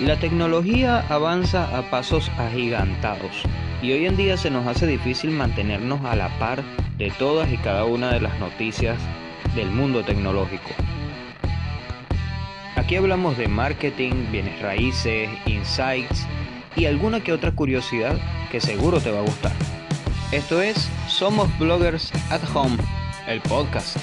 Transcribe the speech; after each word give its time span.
La 0.00 0.16
tecnología 0.16 1.04
avanza 1.08 1.76
a 1.76 1.82
pasos 1.90 2.30
agigantados 2.38 3.42
y 3.82 3.90
hoy 3.90 4.06
en 4.06 4.16
día 4.16 4.36
se 4.36 4.48
nos 4.48 4.64
hace 4.68 4.86
difícil 4.86 5.30
mantenernos 5.30 6.04
a 6.04 6.14
la 6.14 6.28
par 6.38 6.62
de 6.98 7.10
todas 7.10 7.52
y 7.52 7.56
cada 7.56 7.84
una 7.84 8.12
de 8.12 8.20
las 8.20 8.38
noticias 8.38 8.96
del 9.56 9.70
mundo 9.70 10.04
tecnológico. 10.04 10.70
Aquí 12.76 12.94
hablamos 12.94 13.36
de 13.36 13.48
marketing, 13.48 14.12
bienes 14.30 14.62
raíces, 14.62 15.28
insights 15.46 16.28
y 16.76 16.86
alguna 16.86 17.20
que 17.20 17.32
otra 17.32 17.50
curiosidad 17.50 18.16
que 18.52 18.60
seguro 18.60 19.00
te 19.00 19.10
va 19.10 19.18
a 19.18 19.22
gustar. 19.22 19.52
Esto 20.30 20.62
es 20.62 20.88
Somos 21.08 21.48
Bloggers 21.58 22.12
at 22.30 22.42
Home, 22.54 22.76
el 23.26 23.40
podcast. 23.40 23.96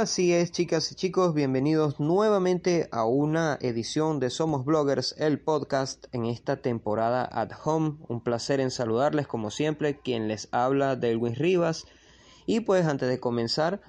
Así 0.00 0.32
es, 0.32 0.50
chicas 0.50 0.90
y 0.90 0.94
chicos, 0.94 1.34
bienvenidos 1.34 2.00
nuevamente 2.00 2.88
a 2.90 3.04
una 3.04 3.58
edición 3.60 4.18
de 4.18 4.30
Somos 4.30 4.64
Bloggers, 4.64 5.14
el 5.18 5.38
podcast 5.38 6.06
en 6.12 6.24
esta 6.24 6.62
temporada 6.62 7.28
at 7.30 7.50
home. 7.62 7.98
Un 8.08 8.22
placer 8.22 8.60
en 8.60 8.70
saludarles 8.70 9.26
como 9.26 9.50
siempre, 9.50 10.00
quien 10.00 10.26
les 10.26 10.48
habla 10.52 10.96
Delwin 10.96 11.34
Rivas. 11.34 11.84
Y 12.46 12.60
pues 12.60 12.86
antes 12.86 13.10
de 13.10 13.20
comenzar, 13.20 13.82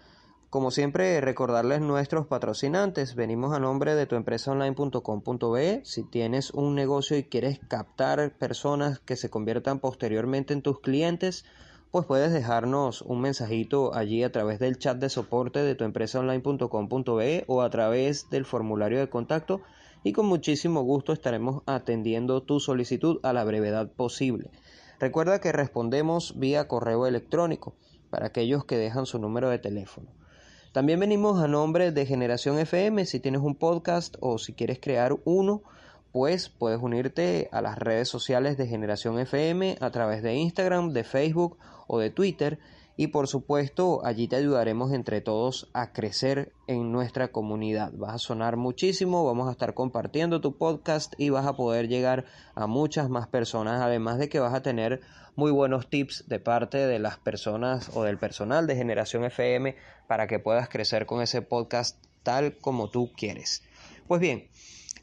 como 0.50 0.70
siempre, 0.72 1.22
recordarles 1.22 1.80
nuestros 1.80 2.28
patrocinantes. 2.28 3.16
Venimos 3.16 3.56
a 3.56 3.60
nombre 3.62 3.96
de 3.96 4.06
tuempresaonline.com.be. 4.06 5.82
Si 5.86 6.04
tienes 6.04 6.52
un 6.52 6.76
negocio 6.76 7.16
y 7.16 7.24
quieres 7.24 7.62
captar 7.70 8.38
personas 8.38 9.00
que 9.00 9.16
se 9.16 9.30
conviertan 9.30 9.80
posteriormente 9.80 10.54
en 10.54 10.62
tus 10.62 10.82
clientes, 10.82 11.46
pues 11.92 12.06
puedes 12.06 12.32
dejarnos 12.32 13.02
un 13.02 13.20
mensajito 13.20 13.94
allí 13.94 14.24
a 14.24 14.32
través 14.32 14.60
del 14.60 14.78
chat 14.78 14.98
de 14.98 15.10
soporte 15.10 15.60
de 15.60 15.76
tu 15.76 15.84
empresa 15.84 16.20
online.com.be 16.20 17.44
o 17.48 17.62
a 17.62 17.70
través 17.70 18.30
del 18.30 18.46
formulario 18.46 19.00
de 19.00 19.10
contacto 19.10 19.62
y 20.04 20.14
con 20.14 20.26
muchísimo 20.26 20.84
gusto 20.84 21.12
estaremos 21.12 21.64
atendiendo 21.66 22.44
tu 22.44 22.62
solicitud 22.62 23.20
a 23.24 23.34
la 23.34 23.44
brevedad 23.44 23.92
posible. 23.92 24.50
Recuerda 25.00 25.42
que 25.42 25.52
respondemos 25.52 26.40
vía 26.40 26.70
correo 26.70 27.06
electrónico 27.08 27.76
para 28.10 28.28
aquellos 28.28 28.64
que 28.64 28.78
dejan 28.78 29.06
su 29.06 29.20
número 29.20 29.50
de 29.50 29.60
teléfono. 29.60 30.10
También 30.72 31.02
venimos 31.02 31.44
a 31.44 31.50
nombre 31.50 31.92
de 31.92 32.06
Generación 32.06 32.58
FM 32.58 33.06
si 33.06 33.20
tienes 33.20 33.42
un 33.42 33.56
podcast 33.56 34.16
o 34.22 34.38
si 34.38 34.54
quieres 34.54 34.80
crear 34.80 35.18
uno 35.26 35.64
pues 36.12 36.50
puedes 36.50 36.82
unirte 36.82 37.50
a 37.52 37.62
las 37.62 37.78
redes 37.78 38.10
sociales 38.10 38.58
de 38.58 38.68
Generación 38.68 39.20
FM 39.20 39.78
a 39.80 39.92
través 39.92 40.24
de 40.24 40.36
Instagram, 40.36 40.94
de 40.94 41.04
Facebook 41.04 41.58
o 41.88 42.00
de 42.00 42.10
Twitter 42.10 42.60
y 42.98 43.08
por 43.08 43.28
supuesto 43.28 44.06
allí 44.06 44.28
te 44.28 44.36
ayudaremos 44.36 44.92
entre 44.94 45.22
todos 45.22 45.70
a 45.74 45.94
crecer 45.94 46.52
en 46.68 46.92
nuestra 46.92 47.30
comunidad. 47.30 47.92
Vas 47.94 48.14
a 48.16 48.20
sonar 48.20 48.58
muchísimo, 48.58 49.26
vamos 49.26 49.48
a 49.48 49.52
estar 49.52 49.74
compartiendo 49.74 50.42
tu 50.42 50.58
podcast 50.58 51.14
y 51.18 51.30
vas 51.30 51.48
a 51.48 51.54
poder 51.54 51.88
llegar 51.88 52.26
a 52.54 52.68
muchas 52.68 53.10
más 53.10 53.28
personas, 53.28 53.82
además 53.82 54.18
de 54.20 54.30
que 54.30 54.40
vas 54.40 54.54
a 54.54 54.62
tener 54.62 55.02
muy 55.36 55.52
buenos 55.52 55.90
tips 55.90 56.28
de 56.28 56.40
parte 56.40 56.78
de 56.78 57.00
las 57.00 57.18
personas 57.18 57.90
o 57.96 58.04
del 58.04 58.18
personal 58.18 58.68
de 58.68 58.76
Generación 58.76 59.24
FM 59.24 59.76
para 60.08 60.28
que 60.28 60.40
puedas 60.40 60.68
crecer 60.68 61.06
con 61.06 61.22
ese 61.22 61.42
podcast 61.42 61.98
tal 62.24 62.58
como 62.58 62.90
tú 62.90 63.12
quieres. 63.16 63.64
Pues 64.08 64.20
bien, 64.20 64.50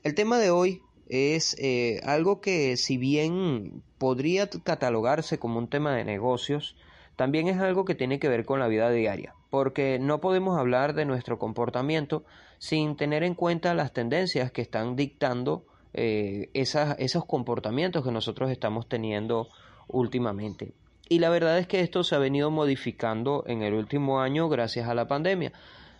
el 0.04 0.14
tema 0.14 0.38
de 0.38 0.50
hoy 0.50 0.82
es 1.08 1.56
eh, 1.58 2.00
algo 2.04 2.40
que 2.40 2.76
si 2.76 2.98
bien 2.98 3.82
podría 3.98 4.48
catalogarse 4.48 5.38
como 5.38 5.58
un 5.58 5.68
tema 5.68 5.94
de 5.94 6.04
negocios, 6.04 6.76
también 7.16 7.48
es 7.48 7.58
algo 7.58 7.84
que 7.84 7.94
tiene 7.94 8.18
que 8.18 8.28
ver 8.28 8.44
con 8.44 8.60
la 8.60 8.68
vida 8.68 8.90
diaria, 8.90 9.34
porque 9.50 9.98
no 9.98 10.20
podemos 10.20 10.58
hablar 10.58 10.94
de 10.94 11.04
nuestro 11.04 11.38
comportamiento 11.38 12.24
sin 12.58 12.96
tener 12.96 13.22
en 13.22 13.34
cuenta 13.34 13.74
las 13.74 13.92
tendencias 13.92 14.52
que 14.52 14.62
están 14.62 14.96
dictando 14.96 15.64
eh, 15.94 16.50
esos 16.52 17.24
comportamientos 17.24 18.04
que 18.04 18.12
nosotros 18.12 18.50
estamos 18.50 18.88
teniendo 18.88 19.48
últimamente. 19.88 20.74
Y 21.08 21.20
la 21.20 21.30
verdad 21.30 21.58
es 21.58 21.66
que 21.66 21.80
esto 21.80 22.04
se 22.04 22.14
ha 22.14 22.18
venido 22.18 22.50
modificando 22.50 23.42
en 23.46 23.62
el 23.62 23.72
último 23.72 24.20
año 24.20 24.48
gracias 24.48 24.88
a 24.88 24.94
la 24.94 25.08
pandemia 25.08 25.52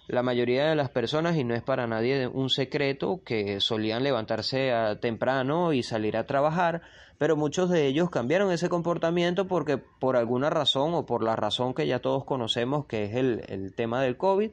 la 0.09 0.23
mayoría 0.23 0.67
de 0.67 0.75
las 0.75 0.89
personas, 0.89 1.37
y 1.37 1.45
no 1.45 1.55
es 1.55 1.63
para 1.63 1.87
nadie 1.87 2.27
un 2.27 2.49
secreto, 2.49 3.21
que 3.25 3.61
solían 3.61 4.03
levantarse 4.03 4.73
temprano 5.01 5.73
y 5.73 5.83
salir 5.83 6.17
a 6.17 6.27
trabajar, 6.27 6.81
pero 7.19 7.37
muchos 7.37 7.69
de 7.69 7.87
ellos 7.87 8.11
cambiaron 8.11 8.51
ese 8.51 8.69
comportamiento 8.69 9.47
porque 9.47 9.77
por 9.77 10.17
alguna 10.17 10.51
razón 10.51 10.95
o 10.95 11.05
por 11.05 11.23
la 11.23 11.37
razón 11.37 11.75
que 11.75 11.87
ya 11.87 11.99
todos 11.99 12.25
conocemos, 12.25 12.87
que 12.87 13.05
es 13.05 13.15
el, 13.15 13.43
el 13.49 13.75
tema 13.75 14.01
del 14.01 14.17
COVID, 14.17 14.51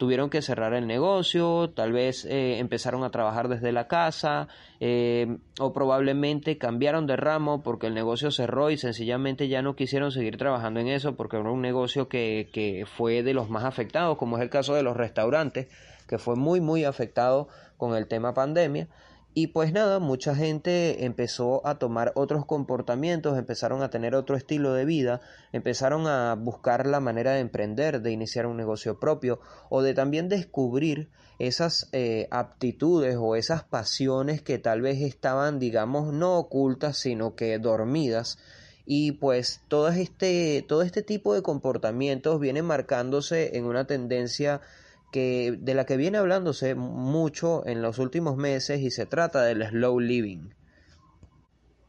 tuvieron 0.00 0.30
que 0.30 0.40
cerrar 0.40 0.72
el 0.72 0.86
negocio, 0.86 1.72
tal 1.76 1.92
vez 1.92 2.24
eh, 2.24 2.58
empezaron 2.58 3.04
a 3.04 3.10
trabajar 3.10 3.48
desde 3.48 3.70
la 3.70 3.86
casa 3.86 4.48
eh, 4.80 5.36
o 5.58 5.74
probablemente 5.74 6.56
cambiaron 6.56 7.06
de 7.06 7.16
ramo 7.16 7.62
porque 7.62 7.88
el 7.88 7.92
negocio 7.92 8.30
cerró 8.30 8.70
y 8.70 8.78
sencillamente 8.78 9.48
ya 9.48 9.60
no 9.60 9.76
quisieron 9.76 10.10
seguir 10.10 10.38
trabajando 10.38 10.80
en 10.80 10.88
eso 10.88 11.16
porque 11.16 11.36
era 11.36 11.50
un 11.50 11.60
negocio 11.60 12.08
que, 12.08 12.48
que 12.50 12.86
fue 12.86 13.22
de 13.22 13.34
los 13.34 13.50
más 13.50 13.64
afectados, 13.64 14.16
como 14.16 14.38
es 14.38 14.42
el 14.42 14.48
caso 14.48 14.74
de 14.74 14.82
los 14.82 14.96
restaurantes, 14.96 15.68
que 16.08 16.16
fue 16.16 16.34
muy 16.34 16.62
muy 16.62 16.84
afectado 16.84 17.48
con 17.76 17.94
el 17.94 18.06
tema 18.06 18.32
pandemia. 18.32 18.88
Y 19.32 19.48
pues 19.48 19.72
nada, 19.72 20.00
mucha 20.00 20.34
gente 20.34 21.04
empezó 21.04 21.64
a 21.64 21.78
tomar 21.78 22.10
otros 22.16 22.44
comportamientos, 22.46 23.38
empezaron 23.38 23.80
a 23.82 23.88
tener 23.88 24.16
otro 24.16 24.36
estilo 24.36 24.74
de 24.74 24.84
vida, 24.84 25.20
empezaron 25.52 26.08
a 26.08 26.34
buscar 26.34 26.84
la 26.84 26.98
manera 26.98 27.32
de 27.32 27.40
emprender, 27.40 28.02
de 28.02 28.10
iniciar 28.10 28.46
un 28.46 28.56
negocio 28.56 28.98
propio 28.98 29.40
o 29.68 29.82
de 29.82 29.94
también 29.94 30.28
descubrir 30.28 31.10
esas 31.38 31.88
eh, 31.92 32.26
aptitudes 32.32 33.16
o 33.18 33.36
esas 33.36 33.62
pasiones 33.62 34.42
que 34.42 34.58
tal 34.58 34.82
vez 34.82 35.00
estaban, 35.00 35.60
digamos, 35.60 36.12
no 36.12 36.36
ocultas, 36.36 36.98
sino 36.98 37.36
que 37.36 37.58
dormidas. 37.60 38.38
Y 38.84 39.12
pues 39.12 39.60
todo 39.68 39.88
este, 39.90 40.64
todo 40.66 40.82
este 40.82 41.02
tipo 41.02 41.34
de 41.34 41.42
comportamientos 41.42 42.40
vienen 42.40 42.64
marcándose 42.64 43.56
en 43.56 43.64
una 43.64 43.86
tendencia 43.86 44.60
que, 45.10 45.56
de 45.58 45.74
la 45.74 45.86
que 45.86 45.96
viene 45.96 46.18
hablándose 46.18 46.74
mucho 46.74 47.66
en 47.66 47.82
los 47.82 47.98
últimos 47.98 48.36
meses 48.36 48.80
y 48.80 48.90
se 48.90 49.06
trata 49.06 49.42
del 49.42 49.66
slow 49.66 50.00
living. 50.00 50.50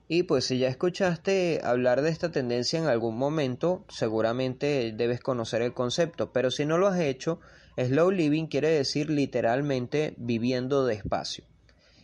Y 0.08 0.24
pues 0.24 0.44
si 0.44 0.60
ya 0.60 0.68
escuchaste 0.68 1.62
hablar 1.64 2.02
de 2.02 2.10
esta 2.10 2.32
tendencia 2.32 2.78
en 2.78 2.88
algún 2.88 3.18
momento, 3.18 3.86
seguramente 3.88 4.94
debes 4.94 5.22
conocer 5.22 5.62
el 5.62 5.74
concepto, 5.74 6.34
pero 6.34 6.52
si 6.52 6.66
no 6.66 6.78
lo 6.78 6.88
has 6.88 7.00
hecho, 7.00 7.40
slow 7.78 8.12
living 8.12 8.48
quiere 8.48 8.72
decir 8.72 9.10
literalmente 9.10 10.14
viviendo 10.18 10.86
despacio. 10.86 11.46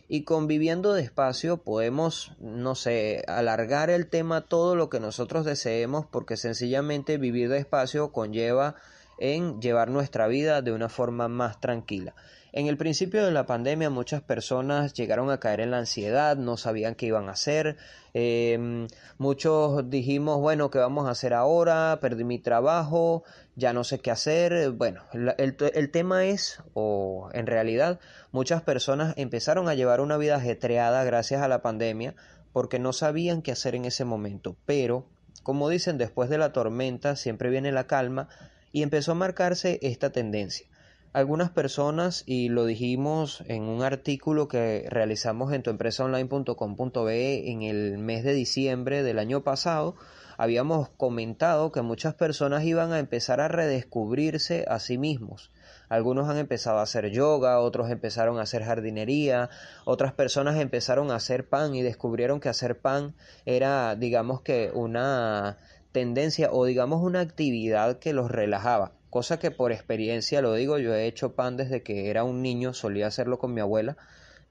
Y 0.08 0.24
con 0.24 0.46
viviendo 0.46 0.94
despacio 0.94 1.58
podemos, 1.58 2.32
no 2.40 2.74
sé, 2.74 3.24
alargar 3.28 3.90
el 3.90 4.08
tema 4.08 4.40
todo 4.40 4.74
lo 4.74 4.88
que 4.88 5.00
nosotros 5.00 5.44
deseemos 5.44 6.06
porque 6.06 6.38
sencillamente 6.38 7.18
vivir 7.18 7.50
despacio 7.50 8.10
conlleva 8.10 8.76
en 9.18 9.60
llevar 9.60 9.90
nuestra 9.90 10.26
vida 10.26 10.62
de 10.62 10.72
una 10.72 10.88
forma 10.88 11.28
más 11.28 11.60
tranquila. 11.60 12.14
En 12.52 12.66
el 12.66 12.78
principio 12.78 13.24
de 13.24 13.30
la 13.30 13.44
pandemia 13.44 13.90
muchas 13.90 14.22
personas 14.22 14.94
llegaron 14.94 15.30
a 15.30 15.38
caer 15.38 15.60
en 15.60 15.70
la 15.70 15.78
ansiedad, 15.78 16.36
no 16.36 16.56
sabían 16.56 16.94
qué 16.94 17.06
iban 17.06 17.28
a 17.28 17.32
hacer, 17.32 17.76
em, 18.14 18.88
muchos 19.18 19.90
dijimos, 19.90 20.38
bueno, 20.38 20.70
¿qué 20.70 20.78
vamos 20.78 21.06
a 21.06 21.10
hacer 21.10 21.34
ahora? 21.34 21.98
Perdí 22.00 22.24
mi 22.24 22.38
trabajo, 22.38 23.22
ya 23.54 23.74
no 23.74 23.84
sé 23.84 23.98
qué 23.98 24.10
hacer. 24.10 24.70
Bueno, 24.70 25.02
el, 25.12 25.56
el 25.74 25.90
tema 25.90 26.24
es, 26.24 26.62
o 26.72 27.28
en 27.34 27.46
realidad, 27.46 28.00
muchas 28.32 28.62
personas 28.62 29.12
empezaron 29.18 29.68
a 29.68 29.74
llevar 29.74 30.00
una 30.00 30.16
vida 30.16 30.36
ajetreada 30.36 31.04
gracias 31.04 31.42
a 31.42 31.48
la 31.48 31.60
pandemia 31.60 32.14
porque 32.52 32.78
no 32.78 32.94
sabían 32.94 33.42
qué 33.42 33.52
hacer 33.52 33.74
en 33.74 33.84
ese 33.84 34.06
momento. 34.06 34.56
Pero, 34.64 35.04
como 35.42 35.68
dicen, 35.68 35.98
después 35.98 36.30
de 36.30 36.38
la 36.38 36.52
tormenta 36.52 37.14
siempre 37.14 37.50
viene 37.50 37.72
la 37.72 37.86
calma 37.86 38.28
y 38.72 38.82
empezó 38.82 39.12
a 39.12 39.16
marcarse 39.16 39.78
esta 39.82 40.10
tendencia. 40.10 40.66
Algunas 41.14 41.50
personas, 41.50 42.22
y 42.26 42.50
lo 42.50 42.66
dijimos 42.66 43.42
en 43.48 43.62
un 43.62 43.82
artículo 43.82 44.46
que 44.46 44.86
realizamos 44.90 45.52
en 45.52 45.62
tuempresaonline.com.be 45.62 47.50
en 47.50 47.62
el 47.62 47.98
mes 47.98 48.24
de 48.24 48.34
diciembre 48.34 49.02
del 49.02 49.18
año 49.18 49.42
pasado, 49.42 49.96
habíamos 50.36 50.90
comentado 50.90 51.72
que 51.72 51.82
muchas 51.82 52.14
personas 52.14 52.64
iban 52.64 52.92
a 52.92 52.98
empezar 52.98 53.40
a 53.40 53.48
redescubrirse 53.48 54.66
a 54.68 54.78
sí 54.78 54.98
mismos. 54.98 55.50
Algunos 55.88 56.28
han 56.28 56.36
empezado 56.36 56.78
a 56.78 56.82
hacer 56.82 57.10
yoga, 57.10 57.58
otros 57.60 57.90
empezaron 57.90 58.38
a 58.38 58.42
hacer 58.42 58.62
jardinería, 58.62 59.48
otras 59.86 60.12
personas 60.12 60.60
empezaron 60.60 61.10
a 61.10 61.16
hacer 61.16 61.48
pan 61.48 61.74
y 61.74 61.82
descubrieron 61.82 62.38
que 62.38 62.50
hacer 62.50 62.78
pan 62.78 63.14
era, 63.46 63.96
digamos 63.96 64.42
que, 64.42 64.70
una 64.74 65.58
tendencia 65.92 66.50
o 66.52 66.64
digamos 66.64 67.02
una 67.02 67.20
actividad 67.20 67.98
que 67.98 68.12
los 68.12 68.30
relajaba. 68.30 68.92
cosa 69.10 69.38
que 69.38 69.50
por 69.50 69.72
experiencia 69.72 70.42
lo 70.42 70.52
digo, 70.52 70.78
yo 70.78 70.94
he 70.94 71.06
hecho 71.06 71.34
pan 71.34 71.56
desde 71.56 71.82
que 71.82 72.10
era 72.10 72.24
un 72.24 72.42
niño, 72.42 72.74
solía 72.74 73.06
hacerlo 73.06 73.38
con 73.38 73.54
mi 73.54 73.60
abuela 73.60 73.96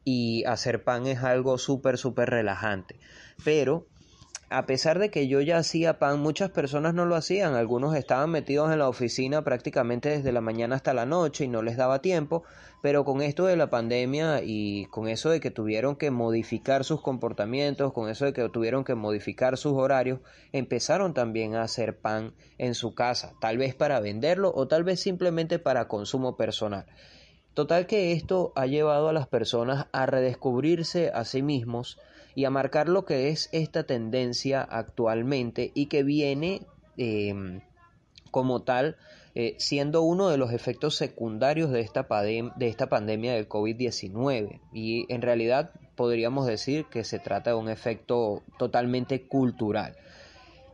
y 0.03 0.43
hacer 0.45 0.83
pan 0.83 1.05
es 1.05 1.21
algo 1.23 1.57
súper, 1.57 1.97
súper 1.97 2.29
relajante. 2.29 2.99
Pero 3.43 3.85
a 4.49 4.65
pesar 4.65 4.97
de 4.97 5.11
que 5.11 5.27
yo 5.27 5.41
ya 5.41 5.57
hacía 5.57 5.99
pan, 5.99 6.21
muchas 6.21 6.49
personas 6.51 6.93
no 6.93 7.05
lo 7.05 7.15
hacían. 7.15 7.55
Algunos 7.55 7.95
estaban 7.95 8.29
metidos 8.29 8.71
en 8.71 8.79
la 8.79 8.87
oficina 8.87 9.43
prácticamente 9.43 10.09
desde 10.09 10.31
la 10.31 10.39
mañana 10.39 10.77
hasta 10.77 10.93
la 10.93 11.05
noche 11.05 11.43
y 11.45 11.47
no 11.49 11.61
les 11.61 11.75
daba 11.75 12.01
tiempo. 12.01 12.43
Pero 12.81 13.03
con 13.03 13.21
esto 13.21 13.45
de 13.45 13.57
la 13.57 13.69
pandemia 13.69 14.41
y 14.43 14.85
con 14.85 15.09
eso 15.09 15.29
de 15.29 15.41
que 15.41 15.51
tuvieron 15.51 15.97
que 15.97 16.11
modificar 16.11 16.85
sus 16.85 17.01
comportamientos, 17.01 17.91
con 17.91 18.09
eso 18.09 18.23
de 18.23 18.31
que 18.31 18.47
tuvieron 18.47 18.85
que 18.85 18.95
modificar 18.95 19.57
sus 19.57 19.73
horarios, 19.73 20.21
empezaron 20.53 21.13
también 21.13 21.55
a 21.55 21.63
hacer 21.63 21.97
pan 21.97 22.33
en 22.57 22.73
su 22.73 22.95
casa, 22.95 23.33
tal 23.41 23.57
vez 23.57 23.75
para 23.75 23.99
venderlo 23.99 24.53
o 24.55 24.67
tal 24.67 24.85
vez 24.85 25.01
simplemente 25.01 25.59
para 25.59 25.89
consumo 25.89 26.37
personal. 26.37 26.85
Total 27.53 27.87
que 27.87 28.13
esto 28.13 28.53
ha 28.55 28.67
llevado 28.67 29.09
a 29.09 29.13
las 29.13 29.27
personas 29.27 29.87
a 29.91 30.05
redescubrirse 30.05 31.09
a 31.09 31.25
sí 31.25 31.41
mismos 31.41 31.97
y 32.37 32.45
a 32.45 32.51
marcar 32.51 32.87
lo 32.87 33.03
que 33.03 33.29
es 33.29 33.49
esta 33.51 33.85
tendencia 33.85 34.61
actualmente 34.61 35.71
y 35.73 35.87
que 35.87 36.03
viene 36.03 36.61
em, 36.95 37.61
como 38.29 38.61
tal 38.61 38.95
eh, 39.33 39.55
siendo 39.57 40.03
uno 40.03 40.29
de 40.29 40.37
los 40.37 40.53
efectos 40.53 40.95
secundarios 40.95 41.71
de 41.71 41.81
esta, 41.81 42.05
de 42.07 42.67
esta 42.67 42.89
pandemia 42.89 43.33
del 43.33 43.49
COVID-19 43.49 44.59
y 44.71 45.11
en 45.11 45.23
realidad 45.23 45.71
podríamos 45.95 46.45
decir 46.45 46.85
que 46.85 47.03
se 47.03 47.17
trata 47.17 47.49
de 47.49 47.55
un 47.55 47.69
efecto 47.69 48.43
totalmente 48.59 49.27
cultural. 49.27 49.95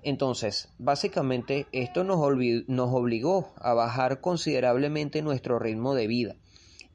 Entonces, 0.04 0.68
básicamente 0.80 1.68
esto 1.72 2.04
nos, 2.04 2.20
nos 2.68 2.94
obligó 2.94 3.54
a 3.56 3.74
bajar 3.74 4.20
considerablemente 4.20 5.22
nuestro 5.22 5.60
ritmo 5.60 5.96
de 5.96 6.08
vida 6.08 6.36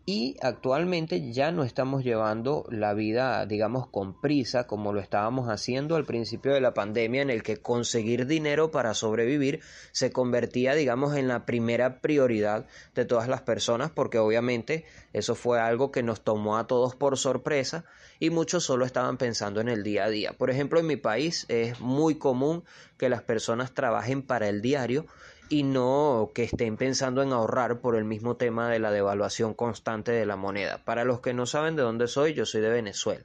y 0.08 0.38
actualmente 0.40 1.32
ya 1.32 1.52
no 1.52 1.64
estamos 1.64 2.02
llevando 2.02 2.64
la 2.70 2.94
vida, 2.94 3.44
digamos, 3.44 3.88
con 3.88 4.18
prisa 4.18 4.66
como 4.66 4.94
lo 4.94 5.00
estábamos 5.00 5.50
haciendo 5.50 5.96
al 5.96 6.06
principio 6.06 6.54
de 6.54 6.62
la 6.62 6.72
pandemia 6.72 7.20
en 7.20 7.28
el 7.28 7.42
que 7.42 7.58
conseguir 7.58 8.24
dinero 8.26 8.70
para 8.70 8.94
sobrevivir 8.94 9.60
se 9.92 10.10
convertía, 10.10 10.74
digamos, 10.74 11.14
en 11.14 11.28
la 11.28 11.44
primera 11.44 12.00
prioridad 12.00 12.64
de 12.94 13.04
todas 13.04 13.28
las 13.28 13.42
personas 13.42 13.90
porque 13.90 14.16
obviamente 14.16 14.86
eso 15.12 15.34
fue 15.34 15.60
algo 15.60 15.92
que 15.92 16.02
nos 16.02 16.22
tomó 16.22 16.56
a 16.56 16.66
todos 16.66 16.94
por 16.94 17.18
sorpresa 17.18 17.84
y 18.18 18.30
muchos 18.30 18.64
solo 18.64 18.86
estaban 18.86 19.18
pensando 19.18 19.60
en 19.60 19.68
el 19.68 19.82
día 19.82 20.04
a 20.04 20.08
día. 20.08 20.32
Por 20.32 20.48
ejemplo, 20.48 20.80
en 20.80 20.86
mi 20.86 20.96
país 20.96 21.44
es 21.50 21.80
muy 21.80 22.14
común 22.14 22.64
que 22.96 23.10
las 23.10 23.20
personas 23.20 23.74
trabajen 23.74 24.22
para 24.22 24.48
el 24.48 24.62
diario 24.62 25.04
y 25.48 25.62
no 25.62 26.30
que 26.34 26.44
estén 26.44 26.76
pensando 26.76 27.22
en 27.22 27.32
ahorrar 27.32 27.80
por 27.80 27.96
el 27.96 28.04
mismo 28.04 28.36
tema 28.36 28.70
de 28.70 28.78
la 28.78 28.90
devaluación 28.90 29.54
constante 29.54 30.12
de 30.12 30.26
la 30.26 30.36
moneda. 30.36 30.84
Para 30.84 31.04
los 31.04 31.20
que 31.20 31.34
no 31.34 31.46
saben 31.46 31.76
de 31.76 31.82
dónde 31.82 32.06
soy, 32.06 32.34
yo 32.34 32.44
soy 32.44 32.60
de 32.60 32.68
Venezuela. 32.68 33.24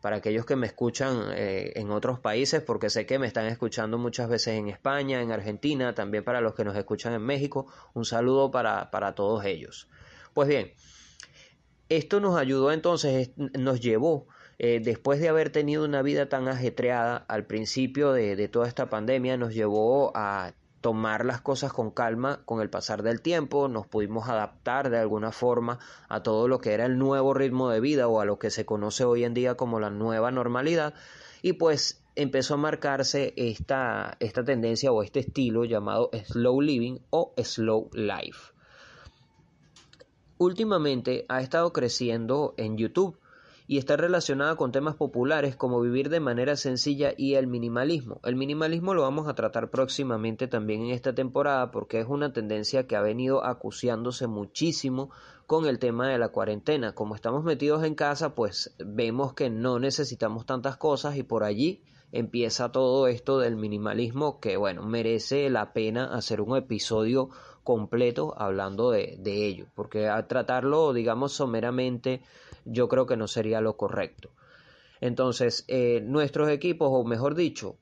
Para 0.00 0.16
aquellos 0.16 0.46
que 0.46 0.56
me 0.56 0.66
escuchan 0.66 1.24
eh, 1.32 1.72
en 1.76 1.90
otros 1.90 2.18
países, 2.18 2.62
porque 2.62 2.90
sé 2.90 3.06
que 3.06 3.18
me 3.18 3.26
están 3.26 3.46
escuchando 3.46 3.98
muchas 3.98 4.28
veces 4.28 4.54
en 4.54 4.68
España, 4.68 5.20
en 5.20 5.30
Argentina, 5.30 5.94
también 5.94 6.24
para 6.24 6.40
los 6.40 6.54
que 6.54 6.64
nos 6.64 6.76
escuchan 6.76 7.12
en 7.12 7.22
México, 7.22 7.66
un 7.92 8.04
saludo 8.04 8.50
para, 8.50 8.90
para 8.90 9.14
todos 9.14 9.44
ellos. 9.44 9.88
Pues 10.32 10.48
bien, 10.48 10.72
esto 11.88 12.18
nos 12.20 12.38
ayudó 12.38 12.72
entonces, 12.72 13.30
nos 13.36 13.80
llevó 13.80 14.26
eh, 14.58 14.80
después 14.82 15.20
de 15.20 15.28
haber 15.28 15.50
tenido 15.50 15.84
una 15.84 16.02
vida 16.02 16.28
tan 16.28 16.48
ajetreada 16.48 17.16
al 17.28 17.46
principio 17.46 18.12
de, 18.12 18.36
de, 18.36 18.48
toda 18.48 18.68
esta 18.68 18.88
pandemia, 18.88 19.36
nos 19.36 19.54
llevó 19.54 20.12
a 20.14 20.52
tomar 20.80 21.24
las 21.24 21.40
cosas 21.40 21.72
con 21.72 21.90
calma 21.90 22.40
con 22.44 22.60
el 22.60 22.70
pasar 22.70 23.02
del 23.02 23.20
tiempo, 23.20 23.68
nos 23.68 23.86
pudimos 23.86 24.28
adaptar 24.28 24.90
de 24.90 24.98
alguna 24.98 25.32
forma 25.32 25.78
a 26.08 26.22
todo 26.22 26.48
lo 26.48 26.58
que 26.58 26.72
era 26.72 26.86
el 26.86 26.98
nuevo 26.98 27.34
ritmo 27.34 27.68
de 27.68 27.80
vida 27.80 28.08
o 28.08 28.20
a 28.20 28.24
lo 28.24 28.38
que 28.38 28.50
se 28.50 28.64
conoce 28.64 29.04
hoy 29.04 29.24
en 29.24 29.34
día 29.34 29.56
como 29.56 29.78
la 29.78 29.90
nueva 29.90 30.30
normalidad. 30.30 30.94
Y 31.42 31.54
pues 31.54 32.02
empezó 32.16 32.54
a 32.54 32.58
marcarse 32.58 33.34
esta, 33.36 34.16
esta 34.20 34.44
tendencia 34.44 34.90
o 34.92 35.02
este 35.02 35.20
estilo 35.20 35.64
llamado 35.64 36.10
slow 36.26 36.60
living 36.60 36.98
o 37.10 37.32
slow 37.42 37.90
life. 37.92 38.52
Últimamente 40.38 41.26
ha 41.28 41.42
estado 41.42 41.72
creciendo 41.72 42.54
en 42.56 42.78
YouTube 42.78 43.19
y 43.70 43.78
está 43.78 43.96
relacionada 43.96 44.56
con 44.56 44.72
temas 44.72 44.96
populares 44.96 45.54
como 45.54 45.80
vivir 45.80 46.08
de 46.08 46.18
manera 46.18 46.56
sencilla 46.56 47.14
y 47.16 47.34
el 47.34 47.46
minimalismo. 47.46 48.18
El 48.24 48.34
minimalismo 48.34 48.94
lo 48.94 49.02
vamos 49.02 49.28
a 49.28 49.36
tratar 49.36 49.70
próximamente 49.70 50.48
también 50.48 50.86
en 50.86 50.90
esta 50.90 51.14
temporada 51.14 51.70
porque 51.70 52.00
es 52.00 52.06
una 52.08 52.32
tendencia 52.32 52.88
que 52.88 52.96
ha 52.96 53.00
venido 53.00 53.44
acuciándose 53.44 54.26
muchísimo 54.26 55.12
con 55.46 55.66
el 55.66 55.78
tema 55.78 56.08
de 56.08 56.18
la 56.18 56.30
cuarentena. 56.30 56.96
Como 56.96 57.14
estamos 57.14 57.44
metidos 57.44 57.84
en 57.84 57.94
casa, 57.94 58.34
pues 58.34 58.74
vemos 58.84 59.34
que 59.34 59.50
no 59.50 59.78
necesitamos 59.78 60.46
tantas 60.46 60.76
cosas 60.76 61.16
y 61.16 61.22
por 61.22 61.44
allí 61.44 61.84
empieza 62.10 62.72
todo 62.72 63.06
esto 63.06 63.38
del 63.38 63.54
minimalismo 63.54 64.40
que 64.40 64.56
bueno 64.56 64.82
merece 64.82 65.48
la 65.48 65.72
pena 65.72 66.12
hacer 66.12 66.40
un 66.40 66.56
episodio 66.56 67.28
completo 67.62 68.34
hablando 68.36 68.90
de, 68.90 69.14
de 69.20 69.46
ello 69.46 69.66
porque 69.76 70.08
a 70.08 70.26
tratarlo 70.26 70.92
digamos 70.92 71.30
someramente 71.30 72.20
yo 72.64 72.88
creo 72.88 73.06
que 73.06 73.16
no 73.16 73.28
sería 73.28 73.60
lo 73.60 73.76
correcto. 73.76 74.30
Entonces, 75.00 75.64
eh, 75.68 76.02
nuestros 76.04 76.50
equipos, 76.50 76.88
o 76.92 77.04
mejor 77.04 77.34
dicho, 77.34 77.76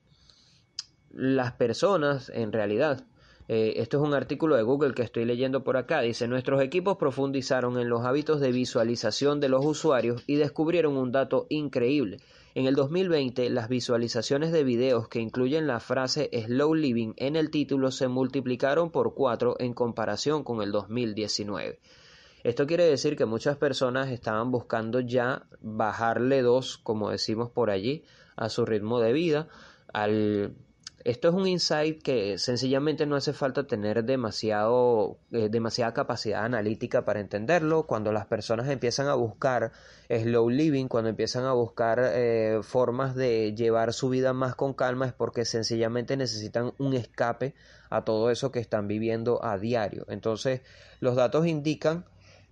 las 1.11 1.53
personas 1.53 2.31
en 2.35 2.53
realidad, 2.53 3.05
eh, 3.49 3.81
esto 3.81 3.97
es 3.97 4.03
un 4.07 4.15
artículo 4.15 4.57
de 4.57 4.63
Google 4.63 4.93
que 4.93 5.03
estoy 5.03 5.25
leyendo 5.25 5.65
por 5.65 5.79
acá, 5.79 6.03
dice, 6.03 6.29
nuestros 6.29 6.63
equipos 6.63 6.99
profundizaron 6.99 7.79
en 7.79 7.89
los 7.89 8.05
hábitos 8.05 8.41
de 8.41 8.53
visualización 8.53 9.41
de 9.41 9.49
los 9.49 9.65
usuarios 9.65 10.23
y 10.27 10.37
descubrieron 10.37 10.97
un 10.97 11.13
dato 11.13 11.47
increíble. 11.49 12.19
En 12.55 12.67
el 12.67 12.75
2020, 12.75 13.49
las 13.51 13.69
visualizaciones 13.69 14.53
de 14.53 14.65
videos 14.65 15.09
que 15.09 15.21
incluyen 15.21 15.67
la 15.67 15.81
frase 15.81 16.29
slow 16.47 16.75
living 16.75 17.15
en 17.17 17.37
el 17.37 17.51
título 17.51 17.91
se 17.91 18.09
multiplicaron 18.09 18.91
por 18.91 19.15
cuatro 19.15 19.57
en 19.59 19.73
comparación 19.75 20.45
con 20.45 20.61
el 20.63 20.71
2019. 20.71 21.79
Esto 22.44 22.67
quiere 22.67 22.85
decir 22.85 23.17
que 23.17 23.26
muchas 23.26 23.56
personas 23.56 24.11
estaban 24.11 24.50
buscando 24.50 25.00
ya 25.00 25.46
bajarle 25.61 26.43
dos, 26.43 26.79
como 26.79 27.11
decimos 27.11 27.50
por 27.50 27.70
allí, 27.70 28.05
a 28.37 28.49
su 28.49 28.64
ritmo 28.64 29.00
de 29.00 29.12
vida. 29.12 29.49
Al... 29.93 30.55
Esto 31.05 31.29
es 31.29 31.35
un 31.35 31.46
insight 31.46 32.02
que 32.02 32.38
sencillamente 32.38 33.06
no 33.06 33.17
hace 33.17 33.32
falta 33.32 33.67
tener 33.67 34.05
demasiado, 34.05 35.19
eh, 35.31 35.49
demasiada 35.49 35.94
capacidad 35.94 36.44
analítica 36.44 37.05
para 37.05 37.20
entenderlo. 37.20 37.87
Cuando 37.87 38.12
las 38.12 38.26
personas 38.26 38.69
empiezan 38.69 39.06
a 39.06 39.14
buscar 39.14 39.73
slow 40.08 40.50
living, 40.50 40.86
cuando 40.89 41.08
empiezan 41.08 41.44
a 41.44 41.53
buscar 41.53 42.01
eh, 42.03 42.58
formas 42.63 43.15
de 43.15 43.55
llevar 43.55 43.93
su 43.93 44.10
vida 44.10 44.32
más 44.32 44.55
con 44.55 44.74
calma, 44.74 45.06
es 45.06 45.13
porque 45.13 45.44
sencillamente 45.44 46.17
necesitan 46.17 46.74
un 46.79 46.94
escape 46.94 47.55
a 47.91 48.05
todo 48.05 48.31
eso 48.31 48.51
que 48.51 48.58
están 48.58 48.89
viviendo 48.89 49.43
a 49.44 49.56
diario. 49.56 50.05
Entonces, 50.08 50.63
los 51.01 51.15
datos 51.15 51.46
indican 51.46 52.05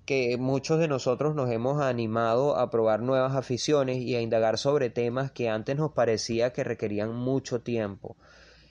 que 0.07 0.37
muchos 0.39 0.79
de 0.79 0.89
nosotros 0.89 1.35
nos 1.35 1.51
hemos 1.51 1.83
animado 1.83 2.57
a 2.57 2.71
probar 2.71 3.03
nuevas 3.03 3.35
aficiones 3.35 3.99
y 3.99 4.15
a 4.15 4.21
indagar 4.21 4.57
sobre 4.57 4.89
temas 4.89 5.33
que 5.33 5.51
antes 5.51 5.77
nos 5.77 5.93
parecía 5.93 6.53
que 6.53 6.65
requerían 6.65 7.13
mucho 7.13 7.61
tiempo. 7.61 8.17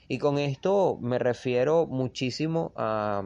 Y 0.08 0.18
con 0.18 0.38
esto 0.38 0.98
me 1.00 1.18
refiero 1.18 1.86
muchísimo 1.86 2.72
a 2.76 3.24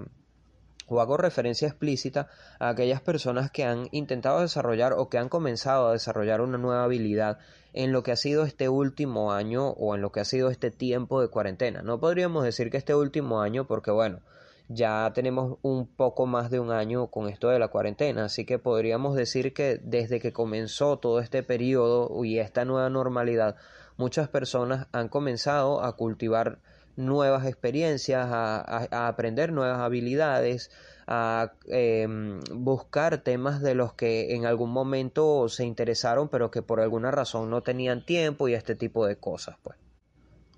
o 0.90 1.00
hago 1.00 1.17
referencia 1.17 1.69
explícita 1.69 2.29
a 2.59 2.71
aquellas 2.71 3.00
personas 3.00 3.52
que 3.52 3.64
han 3.64 3.88
intentado 3.93 4.40
desarrollar 4.40 4.93
o 4.95 5.09
que 5.09 5.19
han 5.19 5.29
comenzado 5.29 5.87
a 5.87 5.93
desarrollar 5.93 6.40
una 6.40 6.59
nueva 6.59 6.83
habilidad 6.83 7.38
en 7.73 7.93
lo 7.93 8.02
que 8.02 8.11
ha 8.11 8.17
sido 8.17 8.43
este 8.45 8.69
último 8.69 9.33
año 9.33 9.69
o 9.69 9.95
en 9.95 10.02
lo 10.02 10.11
que 10.11 10.19
ha 10.19 10.25
sido 10.25 10.50
este 10.50 10.73
tiempo 10.73 11.21
de 11.21 11.29
cuarentena. 11.29 11.83
No 11.83 12.00
podríamos 12.00 12.43
decir 12.43 12.71
que 12.71 12.76
este 12.76 12.97
último 12.97 13.40
año 13.40 13.69
porque 13.69 13.93
bueno, 13.93 14.21
ya 14.73 15.11
tenemos 15.12 15.59
un 15.62 15.89
poco 15.89 16.27
más 16.27 16.49
de 16.49 16.61
un 16.61 16.71
año 16.71 17.09
con 17.09 17.29
esto 17.29 17.49
de 17.49 17.59
la 17.59 17.69
cuarentena, 17.69 18.27
así 18.27 18.47
que 18.47 18.61
podríamos 18.61 19.17
decir 19.17 19.53
que 19.53 19.81
desde 19.83 20.21
que 20.21 20.33
comenzó 20.33 20.97
todo 20.99 21.19
este 21.19 21.43
periodo 21.43 22.25
y 22.25 22.39
esta 22.39 22.65
nueva 22.65 22.89
normalidad, 22.89 23.57
muchas 23.97 24.29
personas 24.29 24.87
han 24.93 25.09
comenzado 25.09 25.83
a 25.83 25.97
cultivar 25.97 26.61
nuevas 26.95 27.47
experiencias, 27.47 28.29
a, 28.31 29.09
aprender 29.09 29.53
nuevas 29.53 29.81
habilidades, 29.81 30.71
a 31.09 31.53
em, 31.67 32.39
buscar 32.55 33.19
temas 33.19 33.62
de 33.62 33.75
los 33.75 33.95
que 33.95 34.37
en 34.37 34.47
algún 34.47 34.71
momento 34.71 35.49
se 35.49 35.65
interesaron 35.65 36.29
pero 36.29 36.53
que 36.53 36.62
por 36.62 36.81
alguna 36.81 37.11
razón 37.11 37.50
no 37.50 37.62
tenían 37.62 38.07
tiempo 38.07 38.47
y 38.47 38.55
este 38.55 38.77
tipo 38.77 39.05
de 39.05 39.17
cosas 39.17 39.57
pues. 39.65 39.80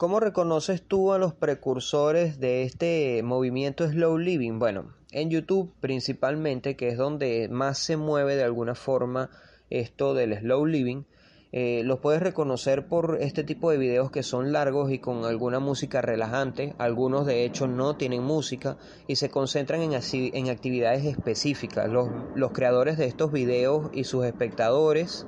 ¿Cómo 0.02 0.18
reconoces 0.18 0.82
tú 0.82 1.12
a 1.12 1.18
los 1.18 1.32
precursores 1.32 2.40
de 2.40 2.64
este 2.64 3.22
movimiento 3.22 3.86
slow 3.86 4.18
living? 4.18 4.58
Bueno, 4.58 4.92
en 5.12 5.30
YouTube 5.30 5.72
principalmente, 5.78 6.74
que 6.74 6.88
es 6.88 6.98
donde 6.98 7.48
más 7.48 7.78
se 7.78 7.96
mueve 7.96 8.34
de 8.34 8.42
alguna 8.42 8.74
forma 8.74 9.30
esto 9.70 10.12
del 10.12 10.36
slow 10.36 10.66
living, 10.66 11.04
Eh, 11.52 11.82
los 11.84 12.00
puedes 12.00 12.20
reconocer 12.20 12.88
por 12.88 13.18
este 13.20 13.44
tipo 13.44 13.70
de 13.70 13.78
videos 13.78 14.10
que 14.10 14.24
son 14.24 14.50
largos 14.52 14.90
y 14.90 14.98
con 14.98 15.24
alguna 15.24 15.60
música 15.60 16.00
relajante. 16.00 16.74
Algunos 16.78 17.24
de 17.24 17.44
hecho 17.44 17.68
no 17.68 17.94
tienen 17.94 18.24
música 18.24 18.78
y 19.06 19.14
se 19.14 19.28
concentran 19.30 19.82
en, 19.82 19.92
en 19.92 20.48
actividades 20.48 21.04
específicas. 21.04 21.88
Los, 21.88 22.08
los, 22.34 22.50
creadores 22.50 22.98
de 22.98 23.04
estos 23.04 23.30
videos 23.30 23.90
y 23.92 24.02
sus 24.02 24.24
espectadores 24.24 25.26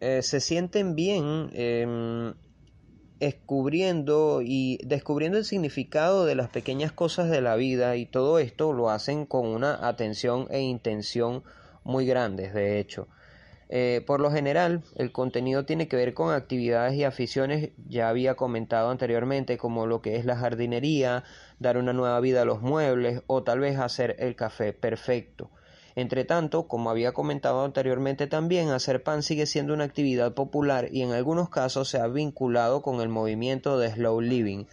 eh, 0.00 0.22
se 0.22 0.38
sienten 0.38 0.94
bien 0.94 1.50
em, 1.52 2.34
descubriendo 3.20 4.40
y 4.42 4.78
descubriendo 4.84 5.38
el 5.38 5.44
significado 5.44 6.24
de 6.24 6.34
las 6.34 6.48
pequeñas 6.48 6.92
cosas 6.92 7.30
de 7.30 7.40
la 7.40 7.56
vida 7.56 7.96
y 7.96 8.06
todo 8.06 8.38
esto 8.38 8.72
lo 8.72 8.90
hacen 8.90 9.26
con 9.26 9.46
una 9.46 9.86
atención 9.86 10.46
e 10.50 10.60
intención 10.60 11.42
muy 11.84 12.06
grandes 12.06 12.54
de 12.54 12.78
hecho. 12.78 13.08
Eh, 13.70 14.02
por 14.06 14.20
lo 14.20 14.30
general, 14.30 14.82
el 14.96 15.12
contenido 15.12 15.66
tiene 15.66 15.88
que 15.88 15.96
ver 15.96 16.14
con 16.14 16.32
actividades 16.32 16.94
y 16.94 17.04
aficiones, 17.04 17.70
ya 17.86 18.08
había 18.08 18.34
comentado 18.34 18.90
anteriormente, 18.90 19.58
como 19.58 19.86
lo 19.86 20.00
que 20.00 20.16
es 20.16 20.24
la 20.24 20.36
jardinería, 20.36 21.24
dar 21.58 21.76
una 21.76 21.92
nueva 21.92 22.18
vida 22.20 22.42
a 22.42 22.46
los 22.46 22.62
muebles 22.62 23.22
o 23.26 23.42
tal 23.42 23.60
vez 23.60 23.78
hacer 23.78 24.16
el 24.20 24.36
café 24.36 24.72
perfecto. 24.72 25.50
Entre 25.98 26.24
tanto, 26.24 26.68
como 26.68 26.90
había 26.90 27.10
comentado 27.10 27.64
anteriormente 27.64 28.28
también, 28.28 28.68
hacer 28.68 29.02
pan 29.02 29.24
sigue 29.24 29.46
siendo 29.46 29.74
una 29.74 29.82
actividad 29.82 30.32
popular 30.32 30.86
y 30.92 31.02
en 31.02 31.10
algunos 31.10 31.48
casos 31.48 31.88
se 31.88 31.98
ha 31.98 32.06
vinculado 32.06 32.82
con 32.82 33.00
el 33.00 33.08
movimiento 33.08 33.80
de 33.80 33.90
slow 33.90 34.20
living. 34.20 34.66